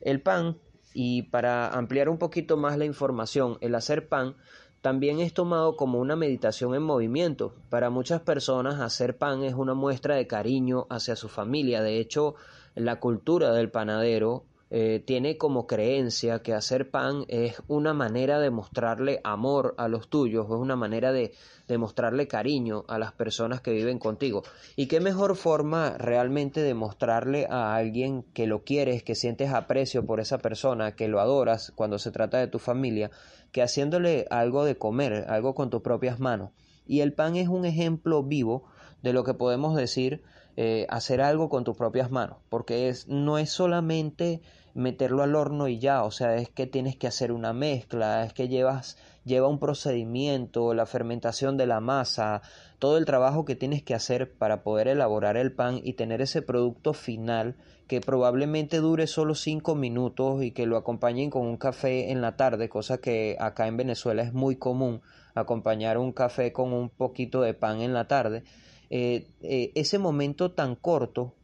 El 0.00 0.20
pan, 0.20 0.58
y 0.92 1.22
para 1.30 1.68
ampliar 1.68 2.08
un 2.08 2.18
poquito 2.18 2.56
más 2.56 2.76
la 2.76 2.86
información, 2.86 3.56
el 3.60 3.76
hacer 3.76 4.08
pan 4.08 4.34
también 4.80 5.20
es 5.20 5.32
tomado 5.32 5.76
como 5.76 6.00
una 6.00 6.16
meditación 6.16 6.74
en 6.74 6.82
movimiento. 6.82 7.54
Para 7.70 7.88
muchas 7.88 8.22
personas 8.22 8.80
hacer 8.80 9.16
pan 9.16 9.44
es 9.44 9.54
una 9.54 9.74
muestra 9.74 10.16
de 10.16 10.26
cariño 10.26 10.88
hacia 10.90 11.14
su 11.14 11.28
familia. 11.28 11.82
De 11.82 12.00
hecho, 12.00 12.34
la 12.74 12.98
cultura 12.98 13.52
del 13.52 13.70
panadero 13.70 14.42
eh, 14.76 14.98
tiene 14.98 15.38
como 15.38 15.68
creencia 15.68 16.42
que 16.42 16.52
hacer 16.52 16.90
pan 16.90 17.26
es 17.28 17.62
una 17.68 17.94
manera 17.94 18.40
de 18.40 18.50
mostrarle 18.50 19.20
amor 19.22 19.76
a 19.78 19.86
los 19.86 20.08
tuyos, 20.08 20.46
es 20.46 20.56
una 20.56 20.74
manera 20.74 21.12
de, 21.12 21.32
mostrarle 21.78 22.26
cariño 22.26 22.84
a 22.88 22.98
las 22.98 23.12
personas 23.12 23.60
que 23.60 23.70
viven 23.70 24.00
contigo. 24.00 24.42
Y 24.74 24.88
qué 24.88 24.98
mejor 24.98 25.36
forma 25.36 25.96
realmente 25.96 26.60
de 26.60 26.74
mostrarle 26.74 27.46
a 27.48 27.76
alguien 27.76 28.24
que 28.34 28.48
lo 28.48 28.64
quieres, 28.64 29.04
que 29.04 29.14
sientes 29.14 29.52
aprecio 29.52 30.04
por 30.04 30.18
esa 30.18 30.38
persona, 30.38 30.96
que 30.96 31.06
lo 31.06 31.20
adoras 31.20 31.72
cuando 31.76 32.00
se 32.00 32.10
trata 32.10 32.38
de 32.38 32.48
tu 32.48 32.58
familia, 32.58 33.12
que 33.52 33.62
haciéndole 33.62 34.26
algo 34.28 34.64
de 34.64 34.76
comer, 34.76 35.26
algo 35.28 35.54
con 35.54 35.70
tus 35.70 35.82
propias 35.82 36.18
manos. 36.18 36.50
Y 36.84 36.98
el 36.98 37.12
pan 37.12 37.36
es 37.36 37.46
un 37.46 37.64
ejemplo 37.64 38.24
vivo 38.24 38.64
de 39.02 39.12
lo 39.12 39.22
que 39.22 39.34
podemos 39.34 39.76
decir 39.76 40.24
eh, 40.56 40.86
hacer 40.88 41.20
algo 41.20 41.48
con 41.48 41.62
tus 41.62 41.76
propias 41.76 42.10
manos, 42.12 42.38
porque 42.48 42.88
es, 42.88 43.08
no 43.08 43.38
es 43.38 43.50
solamente 43.50 44.40
meterlo 44.74 45.22
al 45.22 45.36
horno 45.36 45.68
y 45.68 45.78
ya, 45.78 46.02
o 46.02 46.10
sea, 46.10 46.36
es 46.36 46.48
que 46.48 46.66
tienes 46.66 46.96
que 46.96 47.06
hacer 47.06 47.32
una 47.32 47.52
mezcla, 47.52 48.24
es 48.24 48.32
que 48.32 48.48
llevas, 48.48 48.98
lleva 49.24 49.48
un 49.48 49.60
procedimiento, 49.60 50.74
la 50.74 50.86
fermentación 50.86 51.56
de 51.56 51.66
la 51.66 51.80
masa, 51.80 52.42
todo 52.80 52.98
el 52.98 53.04
trabajo 53.04 53.44
que 53.44 53.54
tienes 53.54 53.82
que 53.82 53.94
hacer 53.94 54.32
para 54.32 54.62
poder 54.62 54.88
elaborar 54.88 55.36
el 55.36 55.52
pan 55.52 55.80
y 55.82 55.94
tener 55.94 56.20
ese 56.20 56.42
producto 56.42 56.92
final 56.92 57.56
que 57.86 58.00
probablemente 58.00 58.78
dure 58.78 59.06
solo 59.06 59.34
cinco 59.34 59.74
minutos 59.74 60.42
y 60.42 60.50
que 60.50 60.66
lo 60.66 60.76
acompañen 60.76 61.30
con 61.30 61.46
un 61.46 61.56
café 61.56 62.10
en 62.10 62.20
la 62.20 62.36
tarde, 62.36 62.68
cosa 62.68 62.98
que 62.98 63.36
acá 63.38 63.68
en 63.68 63.76
Venezuela 63.76 64.22
es 64.22 64.32
muy 64.32 64.56
común, 64.56 65.02
acompañar 65.34 65.98
un 65.98 66.12
café 66.12 66.52
con 66.52 66.72
un 66.72 66.88
poquito 66.88 67.42
de 67.42 67.54
pan 67.54 67.80
en 67.80 67.94
la 67.94 68.08
tarde. 68.08 68.42
Eh, 68.90 69.28
eh, 69.42 69.72
ese 69.74 69.98
momento 69.98 70.52
tan 70.52 70.76
corto 70.76 71.34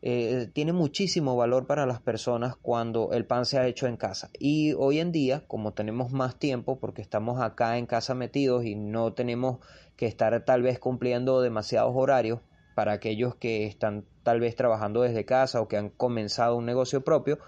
eh, 0.00 0.48
tiene 0.52 0.72
muchísimo 0.72 1.36
valor 1.36 1.66
para 1.66 1.84
las 1.84 2.00
personas 2.00 2.56
cuando 2.56 3.10
el 3.12 3.26
pan 3.26 3.44
se 3.44 3.58
ha 3.58 3.66
hecho 3.66 3.86
en 3.86 3.96
casa. 3.96 4.30
Y 4.38 4.72
hoy 4.74 5.00
en 5.00 5.10
día, 5.10 5.44
como 5.48 5.72
tenemos 5.72 6.12
más 6.12 6.38
tiempo, 6.38 6.78
porque 6.78 7.02
estamos 7.02 7.40
acá 7.40 7.78
en 7.78 7.86
casa 7.86 8.14
metidos 8.14 8.64
y 8.64 8.76
no 8.76 9.12
tenemos 9.12 9.58
que 9.96 10.06
estar 10.06 10.44
tal 10.44 10.62
vez 10.62 10.78
cumpliendo 10.78 11.40
demasiados 11.40 11.92
horarios 11.96 12.40
para 12.76 12.92
aquellos 12.92 13.34
que 13.34 13.66
están 13.66 14.04
tal 14.22 14.38
vez 14.38 14.54
trabajando 14.54 15.02
desde 15.02 15.24
casa 15.24 15.60
o 15.60 15.66
que 15.66 15.76
han 15.76 15.88
comenzado 15.88 16.54
un 16.54 16.64
negocio 16.64 17.02
propio, 17.02 17.40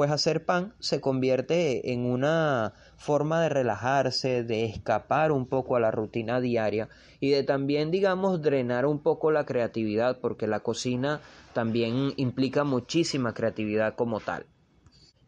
pues 0.00 0.12
hacer 0.12 0.46
pan 0.46 0.72
se 0.78 1.02
convierte 1.02 1.92
en 1.92 2.06
una 2.06 2.72
forma 2.96 3.42
de 3.42 3.50
relajarse, 3.50 4.44
de 4.44 4.64
escapar 4.64 5.30
un 5.30 5.44
poco 5.44 5.76
a 5.76 5.80
la 5.80 5.90
rutina 5.90 6.40
diaria 6.40 6.88
y 7.20 7.28
de 7.28 7.42
también, 7.42 7.90
digamos, 7.90 8.40
drenar 8.40 8.86
un 8.86 9.02
poco 9.02 9.30
la 9.30 9.44
creatividad, 9.44 10.18
porque 10.18 10.46
la 10.46 10.60
cocina 10.60 11.20
también 11.52 12.14
implica 12.16 12.64
muchísima 12.64 13.34
creatividad 13.34 13.94
como 13.94 14.20
tal. 14.20 14.46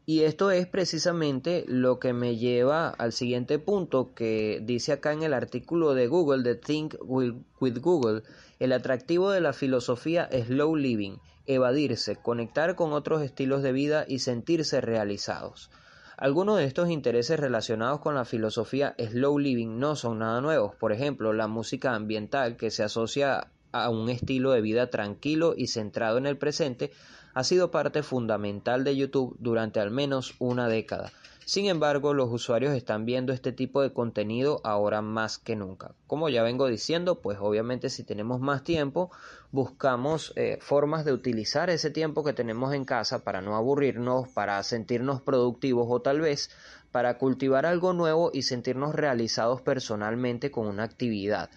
Y 0.06 0.22
esto 0.22 0.50
es 0.50 0.66
precisamente 0.66 1.66
lo 1.68 1.98
que 1.98 2.14
me 2.14 2.38
lleva 2.38 2.88
al 2.88 3.12
siguiente 3.12 3.58
punto 3.58 4.14
que 4.14 4.62
dice 4.64 4.92
acá 4.92 5.12
en 5.12 5.22
el 5.22 5.34
artículo 5.34 5.92
de 5.92 6.06
Google, 6.06 6.44
de 6.44 6.54
Think 6.54 6.94
with 7.04 7.76
Google, 7.82 8.22
el 8.58 8.72
atractivo 8.72 9.32
de 9.32 9.42
la 9.42 9.52
filosofía 9.52 10.30
slow 10.46 10.76
living, 10.76 11.18
evadirse, 11.46 12.16
conectar 12.16 12.74
con 12.74 12.92
otros 12.92 13.22
estilos 13.22 13.62
de 13.62 13.72
vida 13.72 14.04
y 14.06 14.20
sentirse 14.20 14.80
realizados. 14.80 15.70
Algunos 16.16 16.58
de 16.58 16.64
estos 16.64 16.90
intereses 16.90 17.40
relacionados 17.40 18.00
con 18.00 18.14
la 18.14 18.24
filosofía 18.24 18.94
slow 18.98 19.38
living 19.38 19.78
no 19.78 19.96
son 19.96 20.20
nada 20.20 20.40
nuevos. 20.40 20.74
Por 20.76 20.92
ejemplo, 20.92 21.32
la 21.32 21.48
música 21.48 21.94
ambiental 21.94 22.56
que 22.56 22.70
se 22.70 22.84
asocia 22.84 23.48
a 23.72 23.88
un 23.88 24.08
estilo 24.08 24.52
de 24.52 24.60
vida 24.60 24.88
tranquilo 24.88 25.54
y 25.56 25.66
centrado 25.66 26.18
en 26.18 26.26
el 26.26 26.36
presente 26.36 26.92
ha 27.34 27.42
sido 27.42 27.70
parte 27.70 28.02
fundamental 28.02 28.84
de 28.84 28.96
YouTube 28.96 29.36
durante 29.40 29.80
al 29.80 29.90
menos 29.90 30.34
una 30.38 30.68
década. 30.68 31.10
Sin 31.44 31.66
embargo, 31.66 32.14
los 32.14 32.30
usuarios 32.30 32.74
están 32.74 33.04
viendo 33.04 33.32
este 33.32 33.52
tipo 33.52 33.82
de 33.82 33.92
contenido 33.92 34.60
ahora 34.64 35.02
más 35.02 35.38
que 35.38 35.56
nunca. 35.56 35.92
Como 36.06 36.28
ya 36.28 36.42
vengo 36.42 36.66
diciendo, 36.66 37.20
pues 37.20 37.38
obviamente 37.40 37.90
si 37.90 38.04
tenemos 38.04 38.40
más 38.40 38.62
tiempo, 38.62 39.10
buscamos 39.50 40.32
eh, 40.36 40.58
formas 40.60 41.04
de 41.04 41.12
utilizar 41.12 41.68
ese 41.70 41.90
tiempo 41.90 42.22
que 42.24 42.32
tenemos 42.32 42.74
en 42.74 42.84
casa 42.84 43.24
para 43.24 43.40
no 43.40 43.56
aburrirnos, 43.56 44.28
para 44.28 44.62
sentirnos 44.62 45.20
productivos 45.20 45.86
o 45.90 46.00
tal 46.00 46.20
vez 46.20 46.50
para 46.92 47.18
cultivar 47.18 47.66
algo 47.66 47.92
nuevo 47.92 48.30
y 48.32 48.42
sentirnos 48.42 48.94
realizados 48.94 49.62
personalmente 49.62 50.50
con 50.50 50.66
una 50.66 50.84
actividad. 50.84 51.50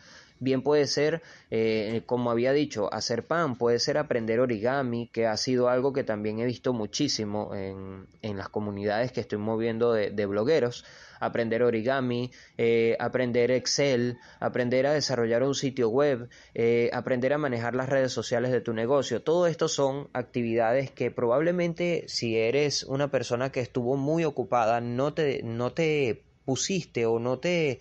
Bien 0.46 0.62
puede 0.62 0.86
ser, 0.86 1.24
eh, 1.50 2.04
como 2.06 2.30
había 2.30 2.54
dicho, 2.54 2.94
hacer 2.94 3.24
pan, 3.26 3.56
puede 3.56 3.80
ser 3.80 3.98
aprender 3.98 4.40
origami, 4.40 5.08
que 5.08 5.26
ha 5.26 5.36
sido 5.38 5.70
algo 5.70 5.92
que 5.92 6.04
también 6.04 6.38
he 6.38 6.46
visto 6.46 6.72
muchísimo 6.72 7.56
en, 7.56 8.06
en 8.22 8.38
las 8.38 8.50
comunidades 8.50 9.12
que 9.12 9.22
estoy 9.22 9.40
moviendo 9.40 9.92
de, 9.92 10.26
blogueros. 10.28 10.86
Aprender 11.20 11.64
origami, 11.64 12.30
eh, 12.60 12.96
aprender 13.00 13.50
Excel, 13.50 14.20
aprender 14.40 14.86
a 14.86 14.94
desarrollar 14.94 15.42
un 15.42 15.56
sitio 15.56 15.90
web, 15.90 16.30
eh, 16.54 16.92
aprender 16.94 17.34
a 17.34 17.40
manejar 17.40 17.74
las 17.74 17.90
redes 17.90 18.12
sociales 18.12 18.52
de 18.52 18.62
tu 18.62 18.72
negocio. 18.72 19.24
Todo 19.24 19.48
esto 19.48 19.68
son 19.68 20.10
actividades 20.14 20.92
que 20.92 21.10
probablemente 21.10 22.04
si 22.06 22.38
eres 22.38 22.84
una 22.84 23.10
persona 23.10 23.52
que 23.52 23.62
estuvo 23.62 23.98
muy 23.98 24.26
ocupada, 24.26 24.80
no 24.80 25.16
te, 25.16 25.42
no 25.42 25.74
te 25.74 26.22
pusiste 26.46 27.08
o 27.08 27.18
no 27.18 27.40
te 27.40 27.80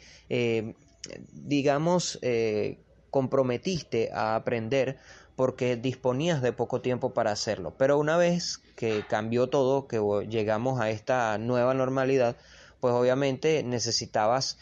digamos, 1.33 2.19
eh, 2.23 2.79
comprometiste 3.11 4.11
a 4.13 4.35
aprender 4.37 4.99
porque 5.37 5.77
disponías 5.77 6.43
de 6.43 6.53
poco 6.53 6.81
tiempo 6.81 7.13
para 7.13 7.33
hacerlo. 7.33 7.75
Pero 7.77 7.99
una 7.99 8.17
vez 8.17 8.61
que 8.77 9.05
cambió 9.09 9.49
todo, 9.49 9.87
que 9.89 10.01
llegamos 10.29 10.81
a 10.81 10.91
esta 10.91 11.39
nueva 11.39 11.75
normalidad, 11.75 12.37
pues 12.81 12.95
obviamente 12.95 13.63
necesitabas 13.63 14.59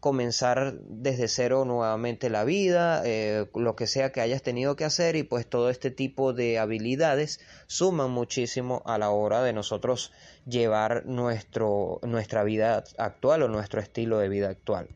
comenzar 0.00 0.74
desde 0.80 1.28
cero 1.28 1.64
nuevamente 1.64 2.30
la 2.30 2.44
vida, 2.44 3.02
eh, 3.04 3.46
lo 3.54 3.76
que 3.76 3.86
sea 3.86 4.12
que 4.12 4.20
hayas 4.20 4.42
tenido 4.42 4.76
que 4.76 4.84
hacer 4.84 5.16
y 5.16 5.22
pues 5.22 5.46
todo 5.46 5.70
este 5.70 5.90
tipo 5.90 6.32
de 6.32 6.58
habilidades 6.58 7.40
suman 7.66 8.10
muchísimo 8.10 8.82
a 8.84 8.98
la 8.98 9.10
hora 9.10 9.42
de 9.42 9.52
nosotros 9.52 10.12
llevar 10.44 11.06
nuestro, 11.06 12.00
nuestra 12.02 12.44
vida 12.44 12.84
actual 12.98 13.42
o 13.42 13.48
nuestro 13.48 13.80
estilo 13.80 14.18
de 14.18 14.28
vida 14.28 14.48
actual. 14.48 14.88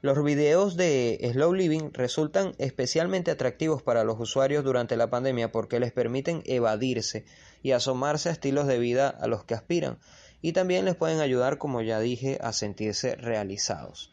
Los 0.00 0.22
videos 0.22 0.76
de 0.76 1.18
Slow 1.32 1.54
Living 1.54 1.90
resultan 1.92 2.54
especialmente 2.58 3.32
atractivos 3.32 3.82
para 3.82 4.04
los 4.04 4.20
usuarios 4.20 4.62
durante 4.62 4.96
la 4.96 5.10
pandemia 5.10 5.50
porque 5.50 5.80
les 5.80 5.90
permiten 5.90 6.42
evadirse 6.46 7.24
y 7.64 7.72
asomarse 7.72 8.28
a 8.28 8.32
estilos 8.32 8.68
de 8.68 8.78
vida 8.78 9.08
a 9.08 9.26
los 9.26 9.42
que 9.42 9.54
aspiran 9.54 9.98
y 10.40 10.52
también 10.52 10.84
les 10.84 10.94
pueden 10.94 11.18
ayudar, 11.20 11.58
como 11.58 11.82
ya 11.82 11.98
dije, 11.98 12.38
a 12.40 12.52
sentirse 12.52 13.16
realizados. 13.16 14.12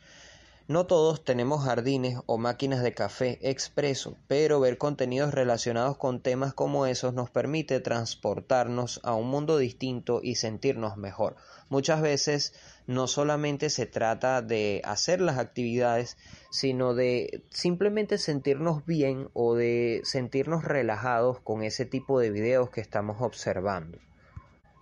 No 0.68 0.88
todos 0.88 1.24
tenemos 1.24 1.64
jardines 1.64 2.18
o 2.26 2.40
máquinas 2.40 2.82
de 2.82 2.92
café 2.92 3.38
expreso, 3.44 4.18
pero 4.28 4.60
ver 4.60 4.80
contenidos 4.80 5.36
relacionados 5.36 5.96
con 5.98 6.22
temas 6.22 6.56
como 6.56 6.88
esos 6.88 7.14
nos 7.14 7.30
permite 7.30 7.80
transportarnos 7.80 9.00
a 9.04 9.14
un 9.14 9.30
mundo 9.30 9.60
distinto 9.60 10.22
y 10.24 10.34
sentirnos 10.34 10.98
mejor. 10.98 11.36
Muchas 11.70 12.02
veces 12.02 12.54
no 12.88 13.08
solamente 13.08 13.70
se 13.70 13.86
trata 13.86 14.42
de 14.42 14.82
hacer 14.84 15.22
las 15.22 15.38
actividades, 15.38 16.18
sino 16.52 16.94
de 16.94 17.44
simplemente 17.50 18.18
sentirnos 18.18 18.86
bien 18.86 19.30
o 19.34 19.56
de 19.56 20.02
sentirnos 20.04 20.64
relajados 20.64 21.40
con 21.40 21.64
ese 21.64 21.86
tipo 21.86 22.20
de 22.20 22.32
videos 22.32 22.70
que 22.70 22.82
estamos 22.82 23.22
observando. 23.22 23.98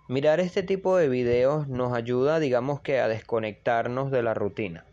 Mirar 0.06 0.38
este 0.40 0.62
tipo 0.62 0.96
de 0.98 1.08
videos 1.08 1.66
nos 1.66 1.94
ayuda, 1.94 2.38
digamos 2.38 2.80
que, 2.80 3.00
a 3.00 3.08
desconectarnos 3.08 4.10
de 4.10 4.22
la 4.22 4.34
rutina. 4.34 4.84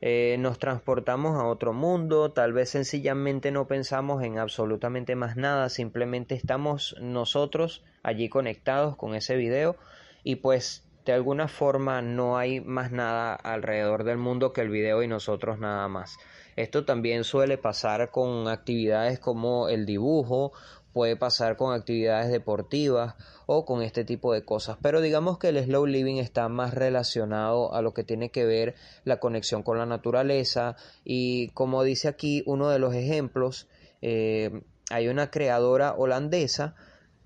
Eh, 0.00 0.36
nos 0.40 0.58
transportamos 0.58 1.40
a 1.40 1.46
otro 1.46 1.72
mundo, 1.72 2.32
tal 2.32 2.52
vez 2.52 2.70
sencillamente 2.70 3.50
no 3.50 3.66
pensamos 3.66 4.22
en 4.22 4.38
absolutamente 4.38 5.14
más 5.14 5.36
nada, 5.36 5.68
simplemente 5.68 6.34
estamos 6.34 6.96
nosotros 7.00 7.84
allí 8.02 8.28
conectados 8.28 8.96
con 8.96 9.14
ese 9.14 9.36
video 9.36 9.76
y 10.22 10.36
pues 10.36 10.85
de 11.06 11.12
alguna 11.12 11.46
forma 11.46 12.02
no 12.02 12.36
hay 12.36 12.60
más 12.60 12.90
nada 12.90 13.34
alrededor 13.34 14.02
del 14.02 14.18
mundo 14.18 14.52
que 14.52 14.60
el 14.60 14.70
video 14.70 15.04
y 15.04 15.08
nosotros 15.08 15.60
nada 15.60 15.86
más. 15.86 16.18
Esto 16.56 16.84
también 16.84 17.22
suele 17.22 17.58
pasar 17.58 18.10
con 18.10 18.48
actividades 18.48 19.20
como 19.20 19.68
el 19.68 19.86
dibujo, 19.86 20.52
puede 20.92 21.14
pasar 21.14 21.56
con 21.56 21.74
actividades 21.74 22.32
deportivas 22.32 23.14
o 23.46 23.64
con 23.64 23.82
este 23.82 24.04
tipo 24.04 24.32
de 24.32 24.44
cosas. 24.44 24.78
Pero 24.82 25.00
digamos 25.00 25.38
que 25.38 25.50
el 25.50 25.62
slow 25.62 25.86
living 25.86 26.16
está 26.16 26.48
más 26.48 26.74
relacionado 26.74 27.72
a 27.72 27.82
lo 27.82 27.94
que 27.94 28.02
tiene 28.02 28.30
que 28.30 28.44
ver 28.44 28.74
la 29.04 29.20
conexión 29.20 29.62
con 29.62 29.78
la 29.78 29.86
naturaleza 29.86 30.74
y 31.04 31.50
como 31.50 31.84
dice 31.84 32.08
aquí 32.08 32.42
uno 32.46 32.68
de 32.68 32.80
los 32.80 32.94
ejemplos, 32.94 33.68
eh, 34.02 34.62
hay 34.90 35.06
una 35.06 35.30
creadora 35.30 35.94
holandesa 35.96 36.74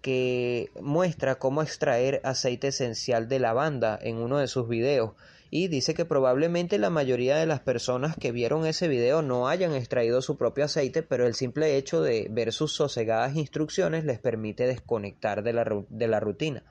que 0.02 0.70
muestra 0.80 1.36
cómo 1.36 1.62
extraer 1.62 2.20
aceite 2.24 2.68
esencial 2.68 3.28
de 3.28 3.38
lavanda 3.38 3.98
en 4.00 4.16
uno 4.16 4.38
de 4.38 4.48
sus 4.48 4.68
videos 4.68 5.12
y 5.50 5.66
dice 5.66 5.94
que 5.94 6.04
probablemente 6.04 6.78
la 6.78 6.90
mayoría 6.90 7.36
de 7.36 7.46
las 7.46 7.60
personas 7.60 8.16
que 8.16 8.30
vieron 8.30 8.66
ese 8.66 8.86
video 8.86 9.20
no 9.20 9.48
hayan 9.48 9.74
extraído 9.74 10.22
su 10.22 10.36
propio 10.36 10.64
aceite, 10.64 11.02
pero 11.02 11.26
el 11.26 11.34
simple 11.34 11.76
hecho 11.76 12.02
de 12.02 12.28
ver 12.30 12.52
sus 12.52 12.72
sosegadas 12.72 13.34
instrucciones 13.34 14.04
les 14.04 14.20
permite 14.20 14.66
desconectar 14.66 15.42
de 15.42 15.52
la, 15.52 15.84
de 15.88 16.08
la 16.08 16.20
rutina. 16.20 16.62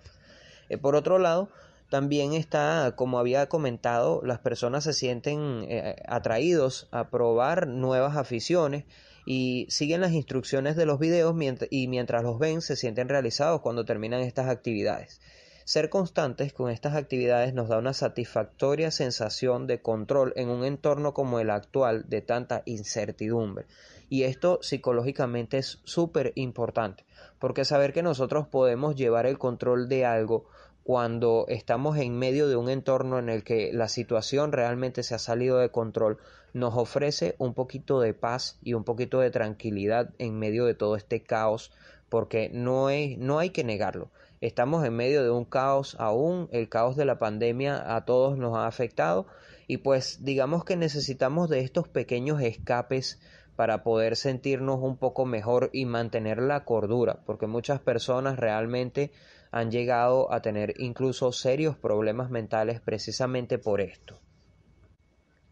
Eh, 0.69 0.77
por 0.77 0.95
otro 0.95 1.19
lado, 1.19 1.49
también 1.89 2.33
está, 2.33 2.93
como 2.95 3.19
había 3.19 3.49
comentado, 3.49 4.21
las 4.23 4.39
personas 4.39 4.85
se 4.85 4.93
sienten 4.93 5.65
eh, 5.67 5.97
atraídos 6.07 6.87
a 6.91 7.09
probar 7.09 7.67
nuevas 7.67 8.15
aficiones 8.15 8.85
y 9.31 9.67
siguen 9.69 10.01
las 10.01 10.13
instrucciones 10.13 10.75
de 10.75 10.87
los 10.87 10.97
videos 10.97 11.35
y 11.69 11.87
mientras 11.87 12.23
los 12.23 12.39
ven 12.39 12.61
se 12.61 12.75
sienten 12.75 13.09
realizados 13.09 13.61
cuando 13.61 13.85
terminan 13.85 14.21
estas 14.21 14.49
actividades. 14.49 15.21
Ser 15.65 15.89
constantes 15.89 16.51
con 16.51 16.71
estas 16.71 16.95
actividades 16.95 17.53
nos 17.53 17.69
da 17.69 17.77
una 17.77 17.93
satisfactoria 17.93 18.89
sensación 18.89 19.67
de 19.67 19.83
control 19.83 20.33
en 20.35 20.49
un 20.49 20.65
entorno 20.65 21.13
como 21.13 21.39
el 21.39 21.51
actual 21.51 22.09
de 22.09 22.21
tanta 22.21 22.63
incertidumbre. 22.65 23.67
Y 24.09 24.23
esto 24.23 24.63
psicológicamente 24.63 25.59
es 25.59 25.77
súper 25.83 26.31
importante, 26.33 27.05
porque 27.37 27.65
saber 27.65 27.93
que 27.93 28.01
nosotros 28.01 28.47
podemos 28.47 28.95
llevar 28.95 29.27
el 29.27 29.37
control 29.37 29.89
de 29.89 30.05
algo 30.07 30.45
cuando 30.89 31.45
estamos 31.49 31.99
en 31.99 32.17
medio 32.17 32.47
de 32.47 32.55
un 32.55 32.67
entorno 32.67 33.19
en 33.19 33.29
el 33.29 33.43
que 33.43 33.71
la 33.71 33.87
situación 33.87 34.51
realmente 34.51 35.03
se 35.03 35.13
ha 35.13 35.19
salido 35.19 35.59
de 35.59 35.69
control, 35.69 36.17
nos 36.51 36.73
ofrece 36.75 37.35
un 37.37 37.53
poquito 37.53 37.99
de 37.99 38.15
paz 38.15 38.57
y 38.63 38.73
un 38.73 38.83
poquito 38.83 39.19
de 39.19 39.29
tranquilidad 39.29 40.09
en 40.17 40.39
medio 40.39 40.65
de 40.65 40.73
todo 40.73 40.95
este 40.95 41.21
caos, 41.21 41.71
porque 42.09 42.49
no, 42.51 42.89
es, 42.89 43.19
no 43.19 43.37
hay 43.37 43.51
que 43.51 43.63
negarlo. 43.63 44.09
Estamos 44.41 44.83
en 44.83 44.95
medio 44.95 45.21
de 45.21 45.29
un 45.29 45.45
caos 45.45 45.95
aún, 45.99 46.49
el 46.51 46.69
caos 46.69 46.95
de 46.95 47.05
la 47.05 47.19
pandemia 47.19 47.95
a 47.95 48.03
todos 48.05 48.39
nos 48.39 48.57
ha 48.57 48.65
afectado 48.65 49.27
y 49.67 49.77
pues 49.77 50.25
digamos 50.25 50.65
que 50.65 50.75
necesitamos 50.75 51.51
de 51.51 51.59
estos 51.59 51.87
pequeños 51.87 52.41
escapes 52.41 53.19
para 53.55 53.83
poder 53.83 54.15
sentirnos 54.15 54.79
un 54.81 54.97
poco 54.97 55.27
mejor 55.27 55.69
y 55.71 55.85
mantener 55.85 56.39
la 56.39 56.65
cordura, 56.65 57.19
porque 57.27 57.45
muchas 57.45 57.79
personas 57.79 58.39
realmente 58.39 59.11
han 59.51 59.71
llegado 59.71 60.31
a 60.31 60.41
tener 60.41 60.73
incluso 60.77 61.31
serios 61.31 61.77
problemas 61.77 62.29
mentales 62.29 62.81
precisamente 62.81 63.57
por 63.57 63.81
esto. 63.81 64.19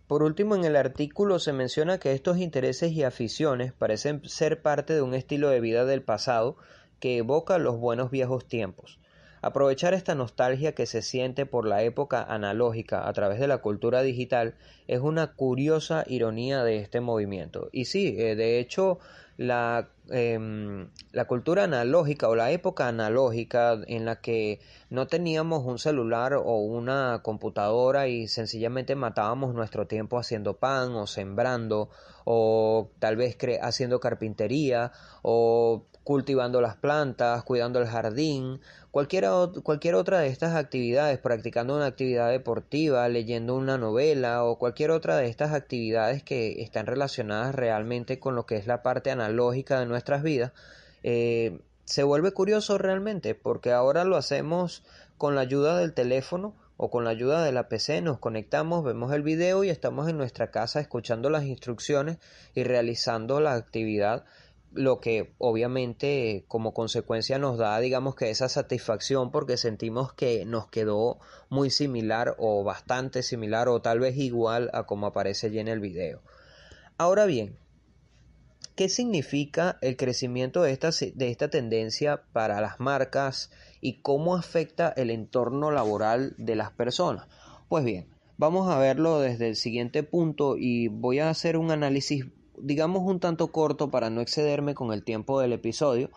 Por 0.08 0.24
último, 0.24 0.56
en 0.56 0.64
el 0.64 0.76
artículo 0.76 1.38
se 1.40 1.52
menciona 1.52 2.00
que 2.00 2.14
estos 2.14 2.38
intereses 2.38 2.92
y 2.94 3.04
aficiones 3.04 3.74
parecen 3.74 4.22
ser 4.24 4.62
parte 4.62 4.94
de 4.94 5.02
un 5.02 5.14
estilo 5.14 5.50
de 5.50 5.60
vida 5.60 5.84
del 5.86 6.02
pasado 6.02 6.58
que 7.00 7.18
evoca 7.18 7.58
los 7.58 7.78
buenos 7.78 8.10
viejos 8.10 8.48
tiempos. 8.48 9.00
Aprovechar 9.48 9.94
esta 9.94 10.14
nostalgia 10.14 10.76
que 10.76 10.86
se 10.86 11.02
siente 11.02 11.46
por 11.46 11.66
la 11.66 11.82
época 11.82 12.22
analógica 12.22 13.08
a 13.08 13.14
través 13.14 13.40
de 13.40 13.48
la 13.48 13.60
cultura 13.60 14.02
digital 14.02 14.56
es 14.88 15.00
una 15.00 15.36
curiosa 15.36 16.04
ironía 16.06 16.66
de 16.66 16.80
este 16.80 17.00
movimiento. 17.00 17.70
Y 17.72 17.86
sí, 17.86 18.14
eh, 18.20 18.36
de 18.36 18.60
hecho, 18.60 19.00
la, 19.38 19.88
em, 20.10 20.90
la 21.14 21.26
cultura 21.28 21.64
analógica 21.64 22.28
o 22.28 22.36
la 22.36 22.52
época 22.52 22.90
analógica 22.90 23.80
en 23.88 24.04
la 24.04 24.20
que 24.20 24.60
no 24.90 25.08
teníamos 25.08 25.64
un 25.64 25.80
celular 25.80 26.34
o 26.34 26.58
una 26.58 27.22
computadora 27.24 28.10
y 28.10 28.28
sencillamente 28.28 28.96
matábamos 28.96 29.54
nuestro 29.54 29.88
tiempo 29.88 30.20
haciendo 30.20 30.58
pan 30.58 30.94
o 30.94 31.08
sembrando 31.08 31.90
o 32.26 32.90
tal 33.00 33.16
vez 33.16 33.38
haciendo 33.62 34.02
carpintería 34.02 34.92
o 35.22 35.86
cultivando 36.08 36.62
las 36.62 36.78
plantas, 36.78 37.44
cuidando 37.44 37.80
el 37.80 37.86
jardín, 37.86 38.62
cualquier, 38.92 39.26
otra 39.26 40.20
de 40.20 40.30
estas 40.30 40.56
actividades, 40.56 41.20
practicando 41.20 41.76
una 41.76 41.88
actividad 41.88 42.32
deportiva, 42.32 43.10
leyendo 43.10 43.56
una 43.56 43.78
novela 43.78 44.46
o 44.46 44.58
cualquier 44.58 44.92
otra 44.92 45.18
de 45.18 45.28
estas 45.28 45.52
actividades 45.52 46.24
que 46.24 46.62
están 46.62 46.86
relacionadas 46.86 47.54
realmente 47.54 48.20
con 48.20 48.36
lo 48.36 48.46
que 48.46 48.56
es 48.56 48.68
la 48.68 48.84
parte 48.84 49.12
analógica 49.12 49.82
de 49.82 49.86
nuestras 49.86 50.24
vidas, 50.24 50.54
eh, 51.04 51.60
se 51.84 52.04
vuelve 52.04 52.32
curioso 52.32 52.78
realmente 52.78 53.36
porque 53.36 53.74
ahora 53.74 54.06
lo 54.06 54.16
hacemos 54.16 54.86
con 55.18 55.36
la 55.36 55.42
ayuda 55.42 55.78
del 55.78 55.94
teléfono 55.94 56.56
o 56.78 56.90
con 56.90 57.04
la 57.04 57.10
ayuda 57.10 57.44
de 57.44 57.52
la 57.52 57.68
PC 57.68 58.02
nos 58.02 58.20
conectamos, 58.20 58.86
vemos 58.86 59.12
el 59.12 59.24
video 59.24 59.66
y 59.66 59.70
estamos 59.70 60.08
en 60.08 60.18
nuestra 60.18 60.52
casa 60.52 60.80
escuchando 60.80 61.30
las 61.30 61.44
instrucciones 61.44 62.20
y 62.56 62.64
realizando 62.64 63.42
la 63.42 63.56
actividad 63.56 64.24
lo 64.74 65.00
que 65.00 65.34
obviamente 65.38 66.46
como 66.48 66.74
consecuencia 66.74 67.40
nos 67.40 67.58
da 67.58 67.80
digamos 67.80 68.16
que 68.16 68.30
esa 68.30 68.50
satisfacción 68.50 69.32
porque 69.32 69.58
sentimos 69.58 70.14
que 70.14 70.46
nos 70.46 70.68
quedó 70.68 71.20
muy 71.50 71.70
similar 71.70 72.36
o 72.38 72.64
bastante 72.64 73.24
similar 73.24 73.70
o 73.70 73.82
tal 73.82 74.00
vez 74.00 74.18
igual 74.18 74.70
a 74.74 74.84
como 74.84 75.08
aparece 75.08 75.48
allí 75.48 75.60
en 75.60 75.68
el 75.68 75.80
video. 75.80 76.22
Ahora 76.98 77.26
bien, 77.26 77.58
¿qué 78.76 78.90
significa 78.90 79.78
el 79.82 79.98
crecimiento 79.98 80.62
de 80.64 80.72
esta, 80.72 80.90
de 80.92 81.30
esta 81.30 81.50
tendencia 81.50 82.24
para 82.34 82.62
las 82.62 82.80
marcas 82.80 83.52
y 83.82 84.02
cómo 84.02 84.36
afecta 84.36 84.94
el 84.98 85.12
entorno 85.12 85.72
laboral 85.72 86.36
de 86.38 86.56
las 86.56 86.72
personas? 86.72 87.28
Pues 87.70 87.84
bien, 87.84 88.08
vamos 88.38 88.70
a 88.70 88.80
verlo 88.80 89.20
desde 89.20 89.48
el 89.48 89.56
siguiente 89.56 90.04
punto 90.04 90.58
y 90.58 90.88
voy 90.88 91.20
a 91.20 91.30
hacer 91.30 91.58
un 91.58 91.72
análisis 91.72 92.26
digamos 92.58 93.04
un 93.04 93.20
tanto 93.20 93.52
corto 93.52 93.90
para 93.90 94.10
no 94.10 94.22
excederme 94.22 94.74
con 94.74 94.94
el 94.94 95.04
tiempo 95.04 95.40
del 95.40 95.54
episodio 95.54 96.10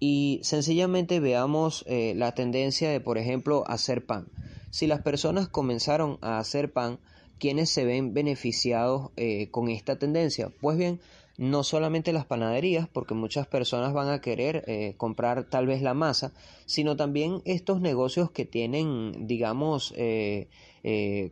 y 0.00 0.40
sencillamente 0.42 1.20
veamos 1.20 1.84
eh, 1.86 2.14
la 2.16 2.32
tendencia 2.34 2.90
de, 2.90 3.00
por 3.00 3.18
ejemplo, 3.18 3.64
hacer 3.66 4.04
pan. 4.04 4.28
Si 4.70 4.86
las 4.86 5.02
personas 5.02 5.48
comenzaron 5.48 6.18
a 6.20 6.38
hacer 6.38 6.72
pan, 6.72 6.98
¿quiénes 7.38 7.70
se 7.70 7.84
ven 7.84 8.12
beneficiados 8.12 9.12
eh, 9.16 9.50
con 9.50 9.68
esta 9.68 9.96
tendencia? 9.96 10.50
Pues 10.60 10.76
bien, 10.76 11.00
no 11.36 11.64
solamente 11.64 12.12
las 12.12 12.26
panaderías, 12.26 12.88
porque 12.88 13.14
muchas 13.14 13.46
personas 13.46 13.92
van 13.92 14.08
a 14.08 14.20
querer 14.20 14.64
eh, 14.66 14.94
comprar 14.96 15.44
tal 15.44 15.66
vez 15.66 15.82
la 15.82 15.94
masa, 15.94 16.32
sino 16.64 16.96
también 16.96 17.42
estos 17.44 17.80
negocios 17.80 18.30
que 18.30 18.44
tienen, 18.44 19.26
digamos, 19.26 19.92
eh, 19.96 20.48